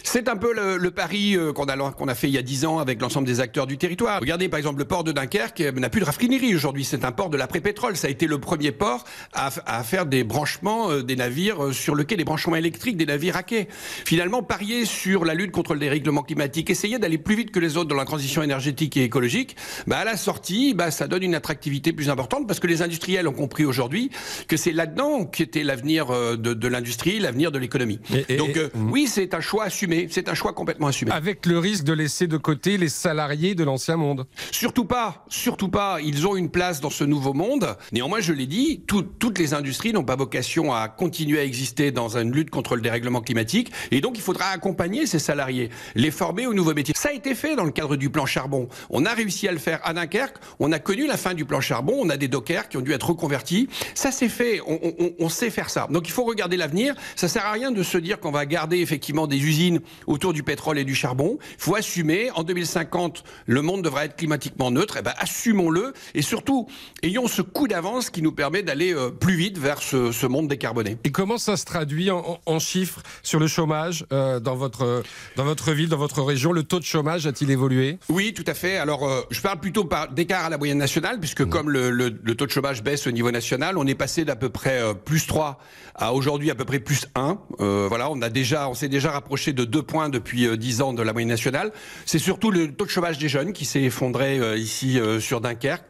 C'est 0.03 0.29
un 0.29 0.35
peu 0.35 0.53
le, 0.53 0.77
le 0.77 0.91
pari 0.91 1.35
euh, 1.35 1.51
qu'on 1.51 1.67
a, 1.67 2.15
fait 2.15 2.27
il 2.27 2.33
y 2.33 2.37
a 2.37 2.41
dix 2.41 2.65
ans 2.65 2.79
avec 2.79 3.01
l'ensemble 3.01 3.27
des 3.27 3.39
acteurs 3.39 3.67
du 3.67 3.77
territoire. 3.77 4.19
Regardez 4.21 4.49
par 4.49 4.57
exemple 4.57 4.79
le 4.79 4.85
port 4.85 5.03
de 5.03 5.11
Dunkerque 5.11 5.59
n'a 5.59 5.89
plus 5.89 6.01
de 6.01 6.05
raffinerie 6.05 6.55
aujourd'hui. 6.55 6.83
C'est 6.85 7.05
un 7.05 7.11
port 7.11 7.29
de 7.29 7.37
l'après-pétrole. 7.37 7.97
Ça 7.97 8.07
a 8.07 8.09
été 8.09 8.27
le 8.27 8.37
premier 8.39 8.71
port 8.71 9.03
à, 9.33 9.49
à 9.65 9.83
faire 9.83 10.05
des 10.05 10.23
branchements 10.23 10.91
euh, 10.91 11.03
des 11.03 11.15
navires 11.15 11.65
euh, 11.65 11.73
sur 11.73 11.95
le 11.95 12.03
quai, 12.03 12.15
des 12.15 12.23
branchements 12.23 12.55
électriques 12.55 12.97
des 12.97 13.05
navires 13.05 13.35
à 13.37 13.43
quai. 13.43 13.67
Finalement, 14.05 14.43
parier 14.43 14.85
sur 14.85 15.25
la 15.25 15.33
lutte 15.33 15.51
contre 15.51 15.73
le 15.73 15.79
dérèglement 15.79 16.21
climatique, 16.23 16.69
essayer 16.69 16.99
d'aller 16.99 17.17
plus 17.17 17.35
vite 17.35 17.51
que 17.51 17.59
les 17.59 17.77
autres 17.77 17.89
dans 17.89 17.95
la 17.95 18.05
transition 18.05 18.43
énergétique 18.43 18.97
et 18.97 19.03
écologique, 19.03 19.55
bah, 19.87 19.97
à 19.99 20.05
la 20.05 20.17
sortie, 20.17 20.73
bah, 20.73 20.91
ça 20.91 21.07
donne 21.07 21.23
une 21.23 21.35
attractivité 21.35 21.93
plus 21.93 22.09
importante 22.09 22.47
parce 22.47 22.59
que 22.59 22.67
les 22.67 22.81
industriels 22.81 23.27
ont 23.27 23.33
compris 23.33 23.65
aujourd'hui 23.65 24.11
que 24.47 24.57
c'est 24.57 24.71
là-dedans 24.71 25.25
qu'était 25.25 25.63
l'avenir 25.63 26.07
de, 26.07 26.53
de 26.53 26.67
l'industrie, 26.67 27.19
l'avenir 27.19 27.51
de 27.51 27.59
l'économie. 27.59 27.99
Donc 28.37 28.57
euh, 28.57 28.69
oui, 28.75 29.07
c'est 29.07 29.33
un 29.33 29.41
choix 29.45 29.65
assumé. 29.65 30.07
C'est 30.09 30.27
un 30.27 30.33
choix 30.33 30.53
complètement 30.53 30.87
assumé. 30.87 31.11
Avec 31.11 31.45
le 31.45 31.59
risque 31.59 31.83
de 31.83 31.93
laisser 31.93 32.27
de 32.27 32.37
côté 32.37 32.77
les 32.77 32.89
salariés 32.89 33.55
de 33.55 33.63
l'ancien 33.63 33.95
monde. 33.95 34.25
Surtout 34.51 34.85
pas. 34.85 35.25
Surtout 35.29 35.69
pas. 35.69 35.99
Ils 36.01 36.27
ont 36.27 36.35
une 36.35 36.49
place 36.49 36.81
dans 36.81 36.89
ce 36.89 37.03
nouveau 37.03 37.33
monde. 37.33 37.77
Néanmoins, 37.91 38.19
je 38.19 38.33
l'ai 38.33 38.47
dit, 38.47 38.83
tout, 38.87 39.03
toutes 39.03 39.37
les 39.37 39.53
industries 39.53 39.93
n'ont 39.93 40.03
pas 40.03 40.15
vocation 40.15 40.73
à 40.73 40.89
continuer 40.89 41.39
à 41.39 41.43
exister 41.43 41.91
dans 41.91 42.17
une 42.17 42.33
lutte 42.33 42.49
contre 42.49 42.75
le 42.75 42.81
dérèglement 42.81 43.21
climatique. 43.21 43.71
Et 43.91 44.01
donc, 44.01 44.17
il 44.17 44.21
faudra 44.21 44.47
accompagner 44.47 45.05
ces 45.05 45.19
salariés, 45.19 45.69
les 45.93 46.11
former 46.11 46.47
aux 46.47 46.53
nouveaux 46.53 46.73
métiers. 46.73 46.95
Ça 46.97 47.09
a 47.09 47.13
été 47.13 47.35
fait 47.35 47.55
dans 47.55 47.65
le 47.65 47.71
cadre 47.71 47.95
du 47.95 48.09
plan 48.09 48.25
charbon. 48.25 48.67
On 48.89 49.05
a 49.05 49.13
réussi 49.13 49.47
à 49.47 49.51
le 49.51 49.59
faire 49.59 49.79
à 49.83 49.93
Dunkerque. 49.93 50.37
On 50.59 50.71
a 50.71 50.79
connu 50.79 51.05
la 51.05 51.17
fin 51.17 51.33
du 51.33 51.45
plan 51.45 51.61
charbon. 51.61 51.93
On 51.99 52.09
a 52.09 52.17
des 52.17 52.27
dockers 52.27 52.67
qui 52.67 52.77
ont 52.77 52.81
dû 52.81 52.93
être 52.93 53.09
reconvertis. 53.09 53.69
Ça 53.93 54.11
s'est 54.11 54.29
fait. 54.29 54.59
On, 54.65 54.79
on, 54.99 55.13
on, 55.19 55.29
sait 55.29 55.51
faire 55.51 55.69
ça. 55.69 55.87
Donc, 55.91 56.07
il 56.07 56.11
faut 56.11 56.23
regarder 56.23 56.57
l'avenir. 56.57 56.95
Ça 57.15 57.27
sert 57.27 57.45
à 57.45 57.51
rien 57.51 57.71
de 57.71 57.83
se 57.83 57.97
dire 57.97 58.19
qu'on 58.19 58.31
va 58.31 58.45
garder 58.45 58.79
effectivement 58.79 59.27
des 59.27 59.34
usines 59.37 59.79
autour 60.07 60.33
du 60.33 60.43
pétrole 60.43 60.77
et 60.77 60.83
du 60.83 60.95
charbon. 60.95 61.37
Il 61.41 61.61
faut 61.61 61.75
assumer. 61.75 62.31
En 62.31 62.43
2050, 62.43 63.23
le 63.45 63.61
monde 63.61 63.81
devra 63.81 64.05
être 64.05 64.15
climatiquement 64.15 64.71
neutre. 64.71 64.97
Eh 64.99 65.01
ben, 65.01 65.13
assumons-le. 65.17 65.93
Et 66.13 66.21
surtout, 66.21 66.67
ayons 67.03 67.27
ce 67.27 67.41
coup 67.41 67.67
d'avance 67.67 68.09
qui 68.09 68.21
nous 68.21 68.31
permet 68.31 68.63
d'aller 68.63 68.93
euh, 68.93 69.09
plus 69.09 69.35
vite 69.35 69.57
vers 69.57 69.81
ce, 69.81 70.11
ce, 70.11 70.25
monde 70.25 70.47
décarboné. 70.47 70.97
Et 71.03 71.11
comment 71.11 71.37
ça 71.37 71.57
se 71.57 71.65
traduit 71.65 72.11
en, 72.11 72.39
en 72.45 72.59
chiffres 72.59 73.01
sur 73.23 73.39
le 73.39 73.47
chômage 73.47 74.05
euh, 74.11 74.39
dans, 74.39 74.55
votre, 74.55 75.03
dans 75.35 75.43
votre 75.43 75.71
ville, 75.71 75.89
dans 75.89 75.97
votre 75.97 76.21
région? 76.21 76.51
Le 76.51 76.63
taux 76.63 76.79
de 76.79 76.85
chômage 76.85 77.27
a-t-il 77.27 77.51
évolué? 77.51 77.99
Oui, 78.09 78.33
tout 78.33 78.43
à 78.47 78.53
fait. 78.53 78.77
Alors, 78.77 79.07
euh, 79.07 79.21
je 79.31 79.41
parle 79.41 79.59
plutôt 79.59 79.87
d'écart 80.11 80.45
à 80.45 80.49
la 80.49 80.57
moyenne 80.57 80.77
nationale, 80.77 81.19
puisque 81.19 81.41
mmh. 81.41 81.49
comme 81.49 81.69
le, 81.69 81.89
le, 81.89 82.09
le, 82.21 82.35
taux 82.35 82.45
de 82.45 82.51
chômage 82.51 82.83
baisse 82.83 83.07
au 83.07 83.11
niveau 83.11 83.31
national, 83.31 83.77
on 83.77 83.85
est 83.87 83.95
passé 83.95 84.25
d'à 84.25 84.35
peu 84.35 84.49
près 84.49 84.81
euh, 84.81 84.93
plus 84.93 85.27
3 85.27 85.59
à 85.95 86.13
aujourd'hui 86.13 86.51
à 86.51 86.55
peu 86.55 86.65
près 86.65 86.79
plus 86.79 87.05
1. 87.15 87.37
voilà, 87.59 88.09
on 88.11 88.21
a 88.21 88.29
déjà, 88.29 88.67
on 88.69 88.73
s'est 88.73 88.89
déjà 88.89 89.11
rapproché 89.25 89.53
de 89.53 89.65
2 89.65 89.81
points 89.81 90.09
depuis 90.09 90.55
10 90.55 90.81
ans 90.83 90.93
de 90.93 91.01
la 91.01 91.11
moyenne 91.11 91.29
nationale. 91.29 91.71
C'est 92.05 92.19
surtout 92.19 92.51
le 92.51 92.71
taux 92.71 92.85
de 92.85 92.91
chômage 92.91 93.17
des 93.17 93.27
jeunes 93.27 93.53
qui 93.53 93.65
s'est 93.65 93.81
effondré 93.81 94.37
euh, 94.37 94.55
ici 94.55 94.99
euh, 94.99 95.19
sur 95.19 95.41
Dunkerque. 95.41 95.83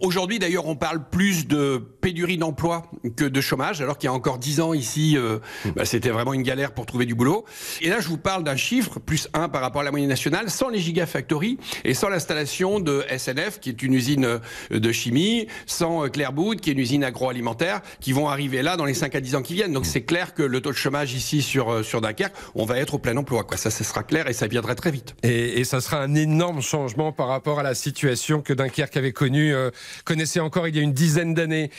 Aujourd'hui, 0.00 0.38
d'ailleurs, 0.38 0.66
on 0.66 0.74
parle 0.74 1.06
plus 1.10 1.46
de 1.46 1.76
pénurie 2.00 2.38
d'emploi 2.38 2.90
que 3.14 3.24
de 3.24 3.40
chômage, 3.42 3.82
alors 3.82 3.98
qu'il 3.98 4.06
y 4.06 4.10
a 4.10 4.14
encore 4.14 4.38
10 4.38 4.60
ans 4.60 4.72
ici, 4.72 5.18
euh, 5.18 5.38
bah, 5.76 5.84
c'était 5.84 6.08
vraiment 6.08 6.32
une 6.32 6.42
galère 6.42 6.72
pour 6.72 6.86
trouver 6.86 7.04
du 7.04 7.14
boulot. 7.14 7.44
Et 7.82 7.90
là, 7.90 8.00
je 8.00 8.08
vous 8.08 8.16
parle 8.16 8.42
d'un 8.42 8.56
chiffre, 8.56 8.98
plus 9.00 9.28
1 9.34 9.50
par 9.50 9.60
rapport 9.60 9.82
à 9.82 9.84
la 9.84 9.90
moyenne 9.90 10.08
nationale, 10.08 10.48
sans 10.48 10.70
les 10.70 10.78
gigafactories 10.78 11.58
et 11.84 11.92
sans 11.92 12.08
l'installation 12.08 12.80
de 12.80 13.04
SNF, 13.14 13.60
qui 13.60 13.68
est 13.68 13.82
une 13.82 13.92
usine 13.92 14.40
de 14.70 14.92
chimie, 14.92 15.46
sans 15.66 16.08
Clairbout, 16.08 16.56
qui 16.56 16.70
est 16.70 16.72
une 16.72 16.78
usine 16.78 17.04
agroalimentaire, 17.04 17.82
qui 18.00 18.12
vont 18.12 18.30
arriver 18.30 18.62
là 18.62 18.78
dans 18.78 18.86
les 18.86 18.94
5 18.94 19.14
à 19.14 19.20
10 19.20 19.34
ans 19.34 19.42
qui 19.42 19.52
viennent. 19.52 19.74
Donc 19.74 19.84
c'est 19.84 20.04
clair 20.04 20.32
que 20.32 20.42
le 20.42 20.62
taux 20.62 20.72
de 20.72 20.76
chômage 20.76 21.12
ici 21.12 21.42
sur, 21.42 21.84
sur 21.84 22.00
Dunkerque, 22.00 22.34
va 22.64 22.78
être 22.78 22.94
au 22.94 22.98
plein 22.98 23.16
emploi. 23.16 23.46
Ça, 23.56 23.70
ce 23.70 23.84
sera 23.84 24.02
clair 24.02 24.28
et 24.28 24.32
ça 24.32 24.46
viendrait 24.46 24.74
très 24.74 24.90
vite. 24.90 25.14
Et, 25.22 25.60
et, 25.60 25.64
ça 25.64 25.80
sera 25.80 25.98
un 26.02 26.14
énorme 26.14 26.62
changement 26.62 27.12
par 27.12 27.28
rapport 27.28 27.58
à 27.58 27.62
la 27.62 27.74
situation 27.74 28.40
que 28.42 28.52
Dunkerque 28.52 28.96
avait 28.96 29.12
connue, 29.12 29.54
euh, 29.54 29.70
connaissait 30.04 30.40
encore 30.40 30.68
il 30.68 30.76
y 30.76 30.78
a 30.78 30.82
une 30.82 30.92
dizaine 30.92 31.34
d'années. 31.34 31.70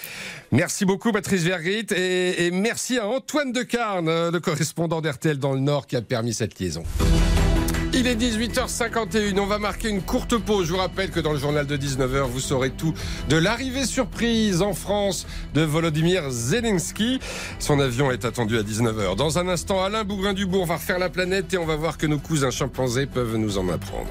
Merci 0.52 0.86
beaucoup 0.86 1.12
Patrice 1.12 1.44
Vergrit 1.44 1.88
et, 1.96 2.46
et, 2.46 2.52
merci 2.52 2.98
à 2.98 3.08
Antoine 3.08 3.52
Decarne, 3.52 4.10
euh, 4.10 4.32
le 4.32 4.40
correspondant 4.40 5.02
d'RTL 5.02 5.38
dans 5.38 5.54
le 5.54 5.60
Nord 5.60 5.88
qui 5.88 5.96
a 5.96 6.02
permis 6.02 6.34
cette 6.34 6.60
liaison. 6.60 6.84
Il 7.96 8.08
est 8.08 8.16
18h51, 8.16 9.40
on 9.40 9.46
va 9.46 9.60
marquer 9.60 9.88
une 9.88 10.02
courte 10.02 10.36
pause. 10.36 10.66
Je 10.66 10.72
vous 10.72 10.80
rappelle 10.80 11.12
que 11.12 11.20
dans 11.20 11.32
le 11.32 11.38
journal 11.38 11.68
de 11.68 11.78
19h, 11.78 12.24
vous 12.24 12.40
saurez 12.40 12.72
tout 12.72 12.92
de 13.30 13.36
l'arrivée 13.36 13.86
surprise 13.86 14.64
en 14.64 14.74
France 14.74 15.28
de 15.54 15.62
Volodymyr 15.62 16.32
Zelensky. 16.32 17.20
Son 17.60 17.80
avion 17.80 18.10
est 18.10 18.26
attendu 18.26 18.58
à 18.58 18.64
19h. 18.64 19.16
Dans 19.16 19.38
un 19.38 19.48
instant, 19.48 19.84
Alain 19.84 20.06
Bougrain-Dubourg 20.06 20.66
va 20.66 20.78
refaire 20.78 20.98
la 20.98 21.10
planète 21.10 21.54
et 21.54 21.60
on 21.60 21.66
va 21.66 21.76
voir 21.76 22.00
que 22.00 22.08
nos 22.08 22.18
cousins 22.18 22.50
chimpanzés 22.50 23.06
peuvent 23.06 23.38
nous 23.38 23.60
en 23.60 23.70
apprendre. 23.70 24.10